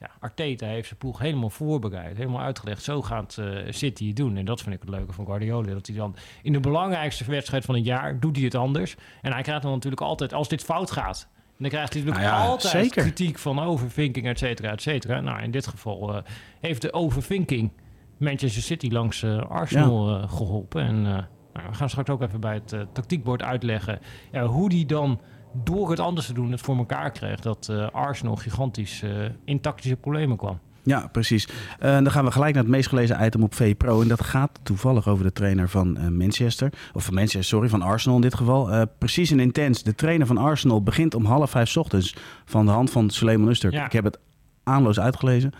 ja, 0.00 0.10
Arteta 0.20 0.66
heeft 0.66 0.86
zijn 0.86 0.98
ploeg 0.98 1.18
helemaal 1.18 1.50
voorbereid, 1.50 2.16
helemaal 2.16 2.40
uitgelegd. 2.40 2.82
Zo 2.82 3.02
gaat 3.02 3.38
eh, 3.38 3.56
City 3.68 4.06
het 4.06 4.16
doen. 4.16 4.36
En 4.36 4.44
dat 4.44 4.62
vind 4.62 4.74
ik 4.74 4.80
het 4.80 4.90
leuke 4.90 5.12
van 5.12 5.26
Guardiola. 5.26 5.72
Dat 5.72 5.86
hij 5.86 5.96
dan 5.96 6.16
in 6.42 6.52
de 6.52 6.60
belangrijkste 6.60 7.24
wedstrijd 7.24 7.64
van 7.64 7.74
het 7.74 7.84
jaar 7.84 8.20
doet 8.20 8.36
hij 8.36 8.44
het 8.44 8.54
anders. 8.54 8.96
En 9.22 9.32
hij 9.32 9.42
krijgt 9.42 9.62
dan 9.62 9.72
natuurlijk 9.72 10.02
altijd, 10.02 10.32
als 10.32 10.48
dit 10.48 10.64
fout 10.64 10.90
gaat... 10.90 11.28
dan 11.60 11.70
krijgt 11.70 11.92
hij 11.92 12.02
natuurlijk 12.02 12.32
Nou 12.32 12.42
ja, 12.42 12.50
altijd 12.50 12.72
zeker. 12.72 13.02
kritiek 13.02 13.38
van 13.38 13.58
overthinking, 13.58 14.26
et 14.26 14.38
cetera, 14.38 14.70
et 14.70 14.82
cetera. 14.82 15.20
Nou, 15.20 15.42
in 15.42 15.50
dit 15.50 15.66
geval 15.66 16.14
eh, 16.14 16.22
heeft 16.60 16.82
de 16.82 16.92
overthinking 16.92 17.72
Manchester 18.18 18.62
City 18.62 18.88
langs 18.88 19.22
eh, 19.22 19.50
Arsenal 19.50 20.16
eh, 20.16 20.30
geholpen. 20.30 20.82
En 20.82 21.02
nou, 21.02 21.68
we 21.68 21.74
gaan 21.74 21.88
straks 21.88 22.10
ook 22.10 22.22
even 22.22 22.40
bij 22.40 22.54
het 22.54 22.86
tactiekbord 22.92 23.42
uitleggen 23.42 23.98
ja, 24.32 24.46
hoe 24.46 24.68
die 24.68 24.86
dan 24.86 25.20
door 25.52 25.90
het 25.90 26.00
anders 26.00 26.26
te 26.26 26.32
doen 26.32 26.50
het 26.50 26.60
voor 26.60 26.76
elkaar 26.76 27.10
kreeg 27.10 27.40
dat 27.40 27.68
Arsenal 27.92 28.36
gigantisch 28.36 29.04
in 29.44 29.60
tactische 29.60 29.96
problemen 29.96 30.36
kwam. 30.36 30.60
Ja, 30.82 31.06
precies. 31.12 31.48
Eh, 31.78 31.92
dan 31.92 32.10
gaan 32.10 32.24
we 32.24 32.30
gelijk 32.30 32.54
naar 32.54 32.62
het 32.62 32.72
meest 32.72 32.88
gelezen 32.88 33.24
item 33.24 33.42
op 33.42 33.54
V 33.54 33.76
Pro. 33.76 34.02
En 34.02 34.08
dat 34.08 34.24
gaat 34.24 34.58
toevallig 34.62 35.08
over 35.08 35.24
de 35.24 35.32
trainer 35.32 35.68
van 35.68 35.96
eh, 35.96 36.08
Manchester. 36.08 36.72
Of 36.92 37.04
van 37.04 37.14
Manchester, 37.14 37.44
sorry, 37.44 37.68
van 37.68 37.82
Arsenal 37.82 38.16
in 38.16 38.22
dit 38.22 38.34
geval. 38.34 38.70
Eh, 38.70 38.82
precies 38.98 39.30
en 39.30 39.40
intens. 39.40 39.82
De 39.82 39.94
trainer 39.94 40.26
van 40.26 40.36
Arsenal 40.38 40.82
begint 40.82 41.14
om 41.14 41.24
half 41.24 41.50
vijf 41.50 41.68
's 41.68 41.76
ochtends. 41.76 42.16
Van 42.44 42.66
de 42.66 42.72
hand 42.72 42.90
van 42.90 43.10
Suleiman 43.10 43.48
Usturk. 43.48 43.72
Ja. 43.72 43.84
Ik 43.84 43.92
heb 43.92 44.04
het 44.04 44.18
aanloos 44.64 45.00
uitgelezen. 45.00 45.52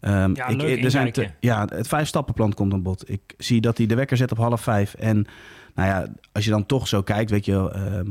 Ehm, 0.00 0.34
Ja, 0.34 0.46
ik, 0.46 0.60
leuk 0.60 0.84
er 0.84 0.90
zijn 0.90 1.12
te- 1.12 1.30
ja, 1.40 1.66
het 1.68 1.88
vijf 1.88 2.08
stappenplan 2.08 2.54
komt 2.54 2.72
aan 2.72 2.82
bod. 2.82 3.10
Ik 3.10 3.20
zie 3.38 3.60
dat 3.60 3.76
hij 3.78 3.86
de 3.86 3.94
wekker 3.94 4.16
zet 4.16 4.32
op 4.32 4.38
half 4.38 4.60
vijf. 4.60 4.94
En 4.94 5.26
nou 5.74 5.88
ja, 5.88 6.06
als 6.32 6.44
je 6.44 6.50
dan 6.50 6.66
toch 6.66 6.88
zo 6.88 7.02
kijkt, 7.02 7.30
weet 7.30 7.44
je 7.44 7.70
ehm, 7.70 8.10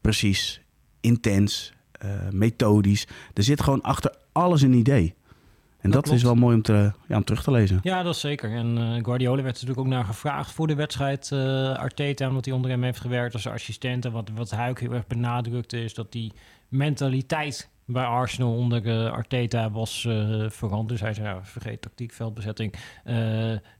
precies, 0.00 0.60
intens, 1.00 1.72
methodisch. 2.32 3.06
Er 3.34 3.42
zit 3.42 3.62
gewoon 3.62 3.82
achter 3.82 4.14
alles 4.32 4.62
een 4.62 4.72
idee. 4.72 5.14
En 5.78 5.90
dat, 5.90 6.08
is 6.08 6.22
wel 6.22 6.34
mooi 6.34 6.56
om, 6.56 6.62
te, 6.62 6.92
ja, 7.08 7.16
om 7.16 7.24
terug 7.24 7.42
te 7.42 7.50
lezen. 7.50 7.80
Ja, 7.82 8.02
dat 8.02 8.14
is 8.14 8.20
zeker. 8.20 8.50
En 8.50 8.78
eh, 8.78 9.04
Guardiola 9.04 9.42
werd 9.42 9.56
er 9.56 9.66
natuurlijk 9.66 9.78
ook 9.78 9.86
naar 9.86 10.04
gevraagd 10.04 10.52
voor 10.52 10.66
de 10.66 10.74
wedstrijd. 10.74 11.32
eh, 11.32 11.76
Arteta, 11.76 12.28
omdat 12.28 12.44
hij 12.44 12.54
onder 12.54 12.70
hem 12.70 12.82
heeft 12.82 13.00
gewerkt 13.00 13.34
als 13.34 13.46
assistent. 13.46 14.04
En 14.04 14.12
wat, 14.12 14.30
wat 14.34 14.50
hij 14.50 14.70
ook 14.70 14.80
heel 14.80 14.92
erg 14.92 15.06
benadrukte, 15.06 15.84
is 15.84 15.94
dat 15.94 16.12
die 16.12 16.32
mentaliteit 16.68 17.70
bij 17.84 18.04
Arsenal 18.04 18.56
onder 18.56 18.86
eh, 18.86 19.12
Arteta 19.12 19.70
was 19.70 20.00
veranderd. 20.48 20.88
Dus 20.88 21.00
hij 21.00 21.14
zei, 21.14 21.26
ja, 21.26 21.44
vergeet 21.44 21.82
tactiek, 21.82 22.12
veldbezetting. 22.12 22.74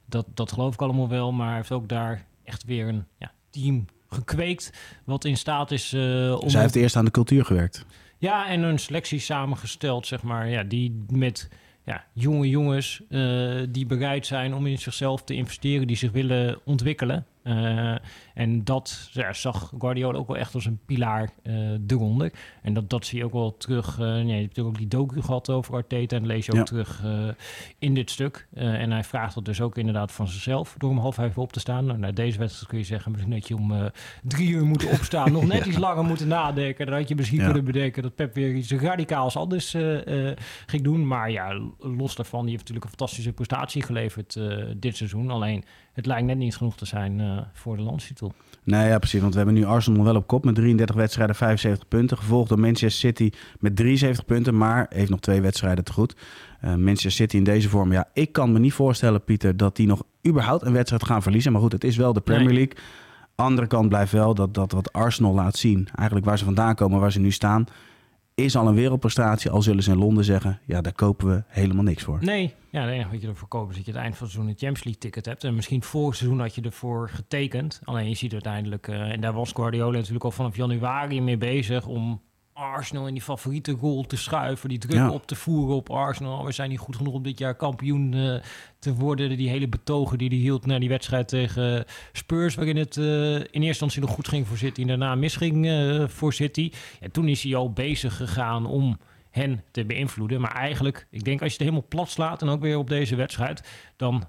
Dat, 0.06 0.26
dat 0.34 0.52
geloof 0.52 0.74
ik 0.74 0.82
allemaal 0.82 1.08
wel. 1.08 1.32
Maar 1.32 1.46
hij 1.46 1.56
heeft 1.56 1.72
ook 1.72 1.88
daar 1.88 2.26
echt 2.44 2.64
weer 2.64 2.88
een 2.88 3.04
ja, 3.18 3.32
team 3.50 3.84
gekweekt. 4.08 4.72
Wat 5.04 5.24
in 5.24 5.37
staat 5.37 5.70
is 5.70 5.94
om... 5.94 6.40
Dus 6.40 6.52
hij 6.52 6.62
heeft 6.62 6.76
eerst 6.76 6.96
aan 6.96 7.04
de 7.04 7.11
cultuur 7.11 7.44
gewerkt. 7.44 7.87
Ja, 8.18 8.48
en 8.48 8.62
een 8.62 8.78
selectie 8.78 9.18
samengesteld, 9.18 10.06
zeg 10.06 10.22
maar, 10.22 10.48
ja, 10.48 10.62
die 10.62 11.04
met 11.08 11.48
ja, 11.88 12.05
jonge 12.12 12.48
jongens 12.48 13.03
eh, 13.09 13.57
die 13.68 13.87
bereid 13.87 14.27
zijn 14.27 14.55
om 14.55 14.66
in 14.66 14.79
zichzelf 14.79 15.22
te 15.22 15.35
investeren, 15.35 15.87
die 15.87 15.96
zich 15.96 16.12
willen 16.12 16.59
ontwikkelen. 16.64 17.27
Eh, 17.48 17.94
en 18.34 18.64
dat 18.64 19.08
ja, 19.12 19.32
zag 19.32 19.72
Guardiola 19.78 20.18
ook 20.18 20.26
wel 20.26 20.37
echt 20.37 20.54
als 20.54 20.64
een 20.66 20.78
pilaar 20.87 21.30
eh 21.42 21.54
eronder. 21.87 22.32
En 22.62 22.74
dat, 22.74 22.90
dat 22.90 23.06
zie 23.06 23.18
je 23.18 23.24
ook 23.24 23.32
wel 23.32 23.56
terug. 23.56 23.98
eh, 23.98 24.04
je 24.06 24.12
hebt 24.12 24.28
natuurlijk 24.28 24.66
ook 24.68 24.78
die 24.78 24.88
docu 24.88 25.22
gehad 25.22 25.50
over 25.50 25.74
Arteta. 25.74 26.16
En 26.16 26.22
dat 26.22 26.30
lees 26.30 26.46
je 26.46 26.52
ook 26.52 26.58
Ja. 26.58 26.64
terug 26.64 27.02
in 27.78 27.94
dit 27.94 28.11
stuk. 28.11 28.48
En 28.54 28.90
hij 28.90 29.04
vraagt 29.04 29.34
dat 29.34 29.44
dus 29.44 29.61
ook 29.61 29.76
inderdaad 29.78 30.12
van 30.12 30.28
zichzelf. 30.28 30.74
Door 30.78 30.90
om 30.90 30.98
half 30.98 31.14
vijf 31.14 31.38
op 31.38 31.52
te 31.52 31.61
staan. 31.61 31.84
Nou, 31.87 31.98
na 31.98 32.12
deze 32.12 32.38
wedstrijd 32.38 32.68
kun 32.68 32.78
je 32.78 32.84
zeggen, 32.84 33.11
misschien 33.12 33.32
dat 33.32 33.48
je 33.48 33.56
om 33.56 33.90
drie 34.22 34.48
uur 34.48 34.64
moeten 34.66 34.90
opstaan. 34.90 35.32
nog 35.32 35.46
net 35.54 35.66
iets 35.66 35.78
langer 35.78 36.04
moeten 36.04 36.28
nadenken. 36.28 36.87
Dan 36.87 36.94
had 36.94 37.08
je 37.08 37.14
misschien 37.14 37.44
kunnen 37.44 37.64
bedenken 37.64 38.02
dat 38.02 38.14
Pep 38.14 38.34
weer 38.34 38.54
iets 38.54 38.72
radicaals 38.72 39.37
anders 39.37 39.76
ging 40.66 40.82
doen. 40.82 41.06
Maar 41.06 41.30
ja, 41.30 41.61
los 41.78 42.14
daarvan, 42.14 42.40
die 42.40 42.50
heeft 42.50 42.61
natuurlijk 42.61 42.84
een 42.84 42.96
fantastische 42.98 43.32
prestatie 43.32 43.82
geleverd 43.82 44.40
dit 44.76 44.96
seizoen. 44.96 45.30
Alleen, 45.30 45.64
het 45.98 46.06
lijkt 46.06 46.26
net 46.26 46.37
niet 46.37 46.56
genoeg 46.56 46.76
te 46.76 46.84
zijn 46.84 47.20
eh, 47.20 47.38
voor 47.52 47.76
de 47.76 47.82
landstitel. 47.82 48.32
Nee, 48.64 48.88
ja, 48.88 48.98
precies. 48.98 49.20
Want 49.20 49.32
we 49.32 49.38
hebben 49.38 49.56
nu 49.56 49.64
Arsenal 49.64 50.04
wel 50.04 50.16
op 50.16 50.26
kop 50.26 50.44
met 50.44 50.54
33 50.54 50.96
wedstrijden, 50.96 51.34
75 51.37 51.88
punten. 51.88 52.16
Gevolgd 52.16 52.48
door 52.48 52.58
Manchester 52.58 52.90
City 52.90 53.30
met 53.58 53.76
73 53.76 54.24
punten, 54.24 54.56
maar 54.56 54.87
heeft 54.90 55.11
nog 55.11 55.20
twee 55.20 55.40
wedstrijden 55.40 55.84
te 55.84 55.92
goed. 55.92 56.16
Eh, 56.61 56.74
Manchester 56.74 57.11
City 57.11 57.37
in 57.37 57.44
deze 57.44 57.68
vorm, 57.68 57.92
ja, 57.92 58.08
ik 58.12 58.32
kan 58.32 58.52
me 58.52 58.58
niet 58.58 58.72
voorstellen, 58.72 59.24
Pieter, 59.24 59.56
dat 59.56 59.76
die 59.76 59.87
nog 59.87 60.02
überhaupt 60.26 60.64
een 60.64 60.72
wedstrijd 60.72 61.04
gaan 61.04 61.22
verliezen. 61.22 61.52
Maar 61.52 61.61
goed, 61.61 61.72
het 61.72 61.84
is 61.84 61.96
wel 61.96 62.12
de 62.12 62.20
Premier 62.20 62.46
Nee. 62.46 62.56
League. 62.56 62.76
Andere 63.34 63.66
kant 63.66 63.88
blijft 63.88 64.12
wel 64.12 64.34
dat, 64.34 64.54
dat 64.54 64.72
wat 64.72 64.92
Arsenal 64.92 65.34
laat 65.34 65.56
zien, 65.56 65.88
eigenlijk 65.94 66.26
waar 66.26 66.38
ze 66.38 66.44
vandaan 66.44 66.74
komen, 66.74 67.00
waar 67.00 67.12
ze 67.12 67.20
nu 67.20 67.30
staan, 67.30 67.64
is 68.38 68.57
al 68.57 68.68
een 68.68 68.74
wereldprestatie. 68.74 69.51
Al 69.51 69.62
zullen 69.62 69.83
ze 69.83 69.90
in 69.90 69.98
Londen 69.98 70.24
zeggen, 70.24 70.61
ja, 70.64 70.81
daar 70.81 70.92
kopen 70.92 71.29
we 71.29 71.42
helemaal 71.48 71.85
niks 71.85 72.03
voor. 72.03 72.18
Nee, 72.20 72.55
ja, 72.70 72.81
het 72.81 72.90
enige 72.90 73.11
wat 73.11 73.20
je 73.20 73.29
ervoor 73.29 73.48
koopt 73.48 73.70
is 73.70 73.77
dat 73.77 73.87
je 73.87 73.92
het 73.92 74.01
eind 74.01 74.16
van 74.16 74.27
het 74.27 74.35
seizoen 74.35 74.53
een 74.53 74.59
Champions 74.59 74.85
League 74.85 75.03
ticket 75.03 75.27
hebt. 75.27 75.44
En 75.44 75.55
misschien 75.55 75.79
het 75.79 76.16
seizoen 76.16 76.40
had 76.40 76.55
je 76.55 76.62
ervoor 76.62 77.09
getekend. 77.09 77.81
Alleen 77.85 78.09
je 78.09 78.14
ziet 78.14 78.33
uiteindelijk, 78.33 78.87
uh, 78.87 79.01
en 79.01 79.20
daar 79.20 79.33
was 79.33 79.53
Guardiola 79.53 79.96
natuurlijk 79.96 80.24
al 80.24 80.31
vanaf 80.31 80.57
januari 80.57 81.20
mee 81.20 81.38
bezig 81.38 81.87
om 81.87 82.20
Arsenal 82.58 83.06
in 83.06 83.14
die 83.14 83.22
favoriete 83.22 83.72
rol 83.72 84.04
te 84.04 84.16
schuiven, 84.16 84.68
die 84.68 84.78
druk 84.78 85.12
op 85.12 85.26
te 85.26 85.34
voeren 85.34 85.76
op 85.76 85.90
Arsenal. 85.90 86.44
We 86.44 86.52
zijn 86.52 86.70
niet 86.70 86.78
goed 86.78 86.96
genoeg 86.96 87.14
om 87.14 87.22
dit 87.22 87.38
jaar 87.38 87.54
kampioen 87.54 88.12
uh, 88.12 88.40
te 88.78 88.94
worden. 88.94 89.36
Die 89.36 89.48
hele 89.48 89.68
betogen 89.68 90.18
die 90.18 90.28
hij 90.28 90.38
hield 90.38 90.66
na 90.66 90.78
die 90.78 90.88
wedstrijd 90.88 91.28
tegen 91.28 91.84
Spurs, 92.12 92.54
waarin 92.54 92.76
het 92.76 92.96
uh, 92.96 93.34
in 93.34 93.40
eerste 93.40 93.66
instantie 93.66 94.00
nog 94.00 94.10
goed 94.10 94.28
ging 94.28 94.46
voor 94.46 94.56
City 94.56 94.80
en 94.80 94.86
daarna 94.86 95.14
misging 95.14 95.66
uh, 95.66 96.08
voor 96.08 96.32
City. 96.32 96.72
Ja, 97.00 97.08
toen 97.12 97.28
is 97.28 97.42
hij 97.42 97.54
al 97.54 97.72
bezig 97.72 98.16
gegaan 98.16 98.66
om 98.66 98.98
hen 99.30 99.62
te 99.70 99.84
beïnvloeden. 99.84 100.40
Maar 100.40 100.54
eigenlijk, 100.54 101.06
ik 101.10 101.24
denk 101.24 101.42
als 101.42 101.52
je 101.52 101.56
het 101.58 101.66
helemaal 101.68 101.88
plat 101.88 102.10
slaat 102.10 102.42
en 102.42 102.48
ook 102.48 102.60
weer 102.60 102.78
op 102.78 102.88
deze 102.88 103.16
wedstrijd, 103.16 103.68
dan 103.96 104.28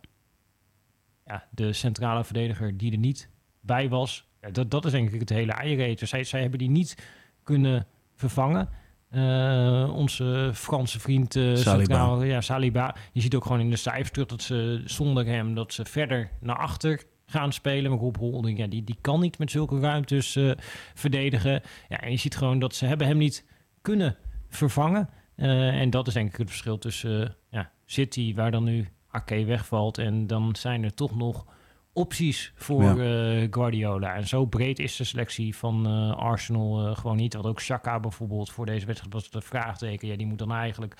ja, 1.26 1.48
de 1.52 1.74
centrale 1.74 2.24
verdediger 2.24 2.78
die 2.78 2.92
er 2.92 2.98
niet 2.98 3.30
bij 3.62 3.90
was, 3.90 4.28
ja, 4.42 4.50
dat, 4.50 4.72
dat 4.72 4.86
is 4.86 4.92
denk 4.92 5.12
ik 5.12 5.20
het 5.20 5.30
hele 5.30 5.52
eiereten. 5.52 6.08
Zij, 6.08 6.24
zij 6.24 6.42
hebben 6.42 6.60
die 6.60 6.70
niet 6.70 6.98
kunnen 7.44 7.88
vervangen. 8.20 8.70
Uh, 9.12 9.94
onze 9.96 10.52
Franse 10.54 11.00
vriend 11.00 11.36
uh, 11.36 11.56
Saliba. 11.56 12.24
ja, 12.24 12.42
Saliba. 12.42 12.96
Je 13.12 13.22
ziet 13.22 13.36
ook 13.36 13.44
gewoon 13.44 13.60
in 13.60 13.70
de 13.70 13.76
cijfers 13.76 14.12
terug 14.12 14.28
dat 14.28 14.42
ze 14.42 14.82
zonder 14.86 15.26
hem 15.26 15.54
dat 15.56 15.74
ze 15.74 15.86
verder 15.86 16.30
naar 16.40 16.56
achter 16.58 17.04
gaan 17.26 17.54
spelen. 17.54 17.92
Maar 17.92 18.00
Rob 18.00 18.16
Holding, 18.16 18.58
ja, 18.58 18.68
die, 18.68 18.84
die 18.84 18.98
kan 19.02 19.20
niet 19.20 19.38
met 19.38 19.52
zulke 19.52 19.80
ruimtes 19.80 20.36
uh, 20.36 20.52
verdedigen. 20.94 21.62
Ja, 21.90 22.02
en 22.02 22.12
je 22.12 22.18
ziet 22.18 22.36
gewoon 22.36 22.60
dat 22.60 22.76
ze 22.76 22.86
hebben 22.86 23.08
hem 23.08 23.18
niet 23.18 23.46
kunnen 23.82 24.16
vervangen. 24.50 25.10
en 25.36 25.90
dat 25.90 26.08
is 26.08 26.14
denk 26.14 26.30
ik 26.30 26.38
het 26.38 26.50
verschil 26.50 26.78
tussen 26.78 27.36
ja, 27.50 27.72
City, 27.86 28.36
waar 28.36 28.52
dan 28.52 28.64
nu 28.64 28.88
Ake 29.12 29.46
wegvalt. 29.46 29.98
En 29.98 30.28
dan 30.28 30.56
zijn 30.56 30.84
er 30.84 30.94
toch 30.94 31.16
nog 31.16 31.46
opties 31.94 32.52
voor 32.56 32.84
ja. 32.84 32.96
uh, 32.96 33.48
Guardiola. 33.52 34.16
En 34.16 34.28
zo 34.28 34.46
breed 34.46 34.80
is 34.80 34.96
de 34.96 35.04
selectie 35.04 35.56
van 35.56 35.88
uh, 35.88 36.16
Arsenal 36.16 36.88
uh, 36.88 36.98
gewoon 36.98 37.18
niet. 37.18 37.34
Want 37.34 37.46
ook 37.46 37.62
Chaka 37.62 38.00
bijvoorbeeld 38.00 38.52
voor 38.52 38.66
deze 38.66 38.86
wedstrijd 38.86 39.14
was 39.14 39.26
het 39.26 39.34
een 39.34 39.42
vraagteken. 39.42 40.08
Ja, 40.08 40.16
die 40.16 40.28
moet 40.28 40.40
dan 40.40 40.52
eigenlijk, 40.52 40.96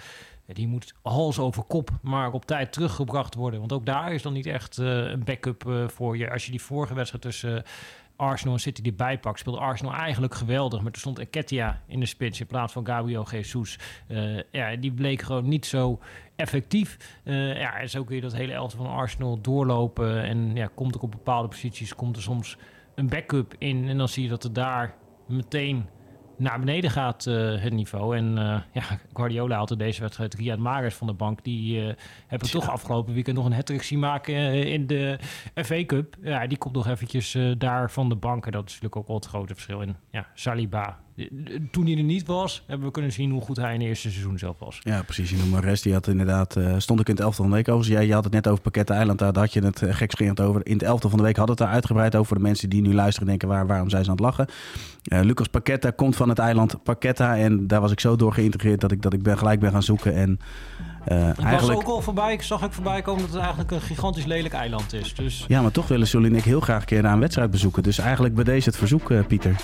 die 0.46 0.68
moet 0.68 0.94
hals 1.02 1.40
over 1.40 1.64
kop, 1.64 1.90
maar 2.02 2.32
op 2.32 2.46
tijd 2.46 2.72
teruggebracht 2.72 3.36
worden. 3.36 3.60
Want 3.60 3.74
ook 3.74 3.86
daar 3.86 4.14
is 4.14 4.22
dan 4.22 4.34
niet 4.34 4.46
echt 4.46 4.78
een 4.78 5.24
backup 5.24 5.88
voor 5.88 6.18
je. 6.18 6.32
Als 6.32 6.46
je 6.46 6.52
die 6.52 6.62
vorige 6.62 6.94
wedstrijd 6.94 7.24
tussen 7.24 7.64
Arsenal 8.20 8.54
en 8.54 8.60
City 8.60 8.82
die 8.82 8.94
bijpakt, 8.94 9.40
speelde 9.40 9.60
Arsenal 9.60 9.94
eigenlijk 9.94 10.36
geweldig. 10.36 10.82
Maar 10.82 10.92
er 10.92 11.00
stond 11.00 11.20
Enketia 11.20 11.82
in 11.88 12.00
de 12.00 12.06
spits 12.06 12.40
in 12.40 12.48
plaats 12.48 12.74
van 12.74 12.86
Gabriel 12.86 13.30
Jesus. 13.30 13.80
Uh, 14.08 14.40
ja, 14.52 14.76
die 14.76 14.92
bleek 14.92 15.22
gewoon 15.22 15.48
niet 15.48 15.66
zo 15.66 16.00
effectief. 16.36 17.18
Uh, 17.24 17.60
ja, 17.60 17.80
en 17.80 17.90
zo 17.90 18.04
kun 18.04 18.16
je 18.16 18.22
dat 18.22 18.34
hele 18.34 18.54
elftal 18.54 18.86
van 18.86 18.96
Arsenal 18.96 19.42
doorlopen. 19.42 20.24
En 20.24 20.56
ja, 20.56 20.70
komt 20.76 20.96
ook 20.96 21.04
op 21.04 21.12
bepaalde 21.12 21.48
posities, 21.48 21.96
komt 21.96 22.16
er 22.16 22.22
soms 22.22 22.58
een 22.96 23.10
backup 23.10 23.56
in. 23.58 23.88
En 23.88 23.98
dan 23.98 24.10
zie 24.10 24.24
je 24.24 24.30
dat 24.30 24.44
er 24.44 24.54
daar 24.54 24.96
meteen 25.28 25.86
naar 26.40 26.60
beneden 26.60 26.92
gaat 26.92 27.26
uh, 27.26 27.62
het 27.62 27.74
niveau. 27.74 28.18
En 28.18 28.26
uh, 28.38 28.60
ja, 28.74 28.84
Guardiola 29.14 29.58
had 29.58 29.70
er 29.70 29.78
deze 29.78 30.02
wedstrijd 30.02 30.34
Riyad 30.34 30.60
Mahrez 30.60 30.96
van 30.96 31.08
de 31.08 31.14
bank. 31.14 31.44
Die 31.44 31.82
uh, 31.82 31.94
hebben 32.28 32.50
toch 32.50 32.70
afgelopen 32.70 33.14
weekend 33.14 33.36
nog 33.36 33.46
een 33.46 33.54
hat 33.54 33.72
zien 33.80 34.00
maken 34.00 34.36
in 34.66 34.88
de 34.88 35.20
FA 35.56 35.86
Cup. 35.86 36.16
Ja, 36.22 36.48
die 36.48 36.58
komt 36.58 36.76
nog 36.76 36.88
eventjes 36.88 37.38
daar 37.58 37.92
van 37.92 38.10
de 38.10 38.16
bank. 38.16 38.46
En 38.46 38.52
dat 38.52 38.64
is 38.64 38.68
natuurlijk 38.68 38.96
ook 38.96 39.08
wel 39.08 39.16
het 39.16 39.26
grote 39.26 39.54
verschil 39.54 39.82
in 39.82 39.96
ja, 40.12 40.28
Saliba 40.34 41.00
toen 41.72 41.86
hij 41.86 41.98
er 41.98 42.04
niet 42.04 42.28
was, 42.28 42.64
hebben 42.68 42.88
we 42.88 42.94
kunnen 42.94 43.12
zien 43.12 43.32
hoe 43.32 43.42
goed 43.42 43.58
hij 43.58 43.74
in 43.74 43.80
het 43.80 43.90
eerste 43.90 44.10
seizoen 44.10 44.38
zelf 44.38 44.60
was. 44.60 44.80
Ja, 44.84 45.02
precies. 45.04 45.30
Je 45.30 45.38
noemt 45.38 45.64
rest. 45.64 45.84
Die 45.84 45.94
had 45.94 46.08
inderdaad, 46.08 46.58
uh, 46.58 46.74
stond 46.78 47.00
ik 47.00 47.08
in 47.08 47.16
het 47.16 47.24
elftal 47.24 47.44
van 47.44 47.54
de 47.54 47.58
week 47.64 47.76
over. 47.76 47.92
Jij 47.92 48.06
je 48.06 48.14
had 48.14 48.24
het 48.24 48.34
net 48.34 48.48
over 48.48 48.62
Pakketten 48.62 48.96
Eiland, 48.96 49.20
daar 49.20 49.38
had 49.38 49.54
je 49.54 49.64
het 49.64 49.82
uh, 49.82 49.94
gekscherend 49.94 50.40
over. 50.40 50.66
In 50.66 50.74
het 50.74 50.84
elftal 50.84 51.10
van 51.10 51.20
de 51.20 51.26
week 51.26 51.36
hadden 51.36 51.56
het 51.56 51.66
daar 51.66 51.74
uitgebreid 51.74 52.16
over. 52.16 52.36
De 52.36 52.42
mensen 52.42 52.70
die 52.70 52.82
nu 52.82 52.94
luisteren 52.94 53.28
denken, 53.28 53.48
waar, 53.48 53.68
waarom 53.68 53.90
zijn 53.90 54.04
ze 54.04 54.10
aan 54.10 54.16
het 54.16 54.26
lachen? 54.26 54.48
Uh, 55.04 55.20
Lucas 55.22 55.48
Paquetta 55.48 55.92
komt 55.92 56.16
van 56.16 56.30
het 56.30 56.40
eiland 56.40 56.84
Paquetta. 56.84 57.38
En 57.38 57.68
daar 57.68 57.82
was 57.82 57.92
ik 57.92 58.00
zo 58.00 58.16
door 58.16 58.34
geïntegreerd 58.34 58.82
dat 58.82 58.92
ik, 58.92 59.02
dat 59.02 59.14
ik 59.14 59.24
ben, 59.24 59.38
gelijk 59.38 59.60
ben 59.60 59.72
gaan 59.72 59.84
zoeken. 59.84 60.14
En 60.14 60.40
uh, 61.12 61.30
ik 61.30 61.38
eigenlijk... 61.38 61.62
was 61.62 61.70
ook 61.70 61.96
al 61.96 62.02
voorbij, 62.02 62.34
ik 62.34 62.42
zag 62.42 62.64
ik 62.64 62.74
voorbij 62.74 63.02
komen 63.02 63.22
dat 63.22 63.32
het 63.32 63.40
eigenlijk 63.40 63.72
een 63.72 63.82
gigantisch 63.82 64.26
lelijk 64.26 64.54
eiland 64.54 64.94
is. 64.94 65.16
Dus... 65.16 65.46
Ja, 65.48 65.62
maar 65.62 65.72
toch 65.72 65.88
willen 65.88 66.08
Sully 66.08 66.26
en 66.26 66.36
ik 66.36 66.44
heel 66.44 66.60
graag 66.60 66.80
een 66.80 66.86
keer 66.86 67.02
naar 67.02 67.14
een 67.14 67.20
wedstrijd 67.20 67.52
bezoeken. 67.52 67.84
Dus 67.84 67.98
eigenlijk 67.98 68.36
bij 68.36 68.44
deze 68.44 68.70
het 68.70 68.78
verzoek, 68.78 69.28
Pieter. 69.28 69.56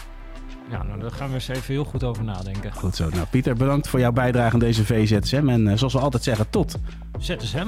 Ja, 0.69 0.84
nou, 0.84 0.99
daar 0.99 1.12
gaan 1.12 1.28
we 1.28 1.34
eens 1.34 1.47
even 1.47 1.73
heel 1.73 1.84
goed 1.84 2.04
over 2.04 2.23
nadenken. 2.23 2.73
Goed 2.73 2.95
zo. 2.95 3.10
Nou, 3.10 3.25
Pieter, 3.25 3.56
bedankt 3.56 3.88
voor 3.88 3.99
jouw 3.99 4.12
bijdrage 4.12 4.54
aan 4.54 4.60
deze 4.60 4.86
VZSM. 4.86 5.49
En 5.49 5.67
uh, 5.67 5.78
zoals 5.78 5.93
we 5.93 5.99
altijd 5.99 6.23
zeggen, 6.23 6.49
tot... 6.49 6.78
ZSM. 7.19 7.67